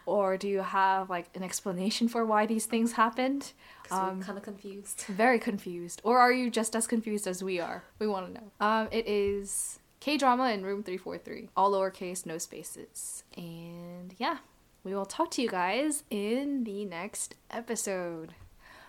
Or 0.04 0.37
do 0.37 0.46
you 0.48 0.61
have 0.61 1.08
like 1.08 1.26
an 1.34 1.42
explanation 1.42 2.06
for 2.08 2.24
why 2.26 2.44
these 2.46 2.66
things 2.66 2.92
happened? 2.92 3.52
Because 3.82 3.98
Um, 3.98 4.22
kind 4.22 4.37
of 4.37 4.44
confused. 4.44 5.04
Very 5.08 5.38
confused. 5.38 6.00
Or 6.04 6.18
are 6.18 6.32
you 6.32 6.50
just 6.50 6.76
as 6.76 6.87
confused 6.87 7.26
as 7.26 7.42
we 7.42 7.61
are? 7.61 7.84
We 7.98 8.06
want 8.06 8.26
to 8.26 8.32
know. 8.34 8.50
Um, 8.61 8.88
it 8.90 9.06
is 9.08 9.78
K 10.00 10.16
drama 10.18 10.50
in 10.50 10.62
room 10.64 10.82
343. 10.82 11.48
All 11.56 11.72
lowercase, 11.72 12.26
no 12.26 12.37
spaces. 12.38 13.24
And 13.37 14.14
yeah, 14.18 14.38
we 14.84 14.94
will 14.94 15.06
talk 15.06 15.30
to 15.32 15.42
you 15.42 15.48
guys 15.48 16.04
in 16.11 16.64
the 16.64 16.84
next 16.84 17.34
episode. 17.50 18.34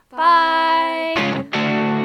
Bye. 0.09 1.95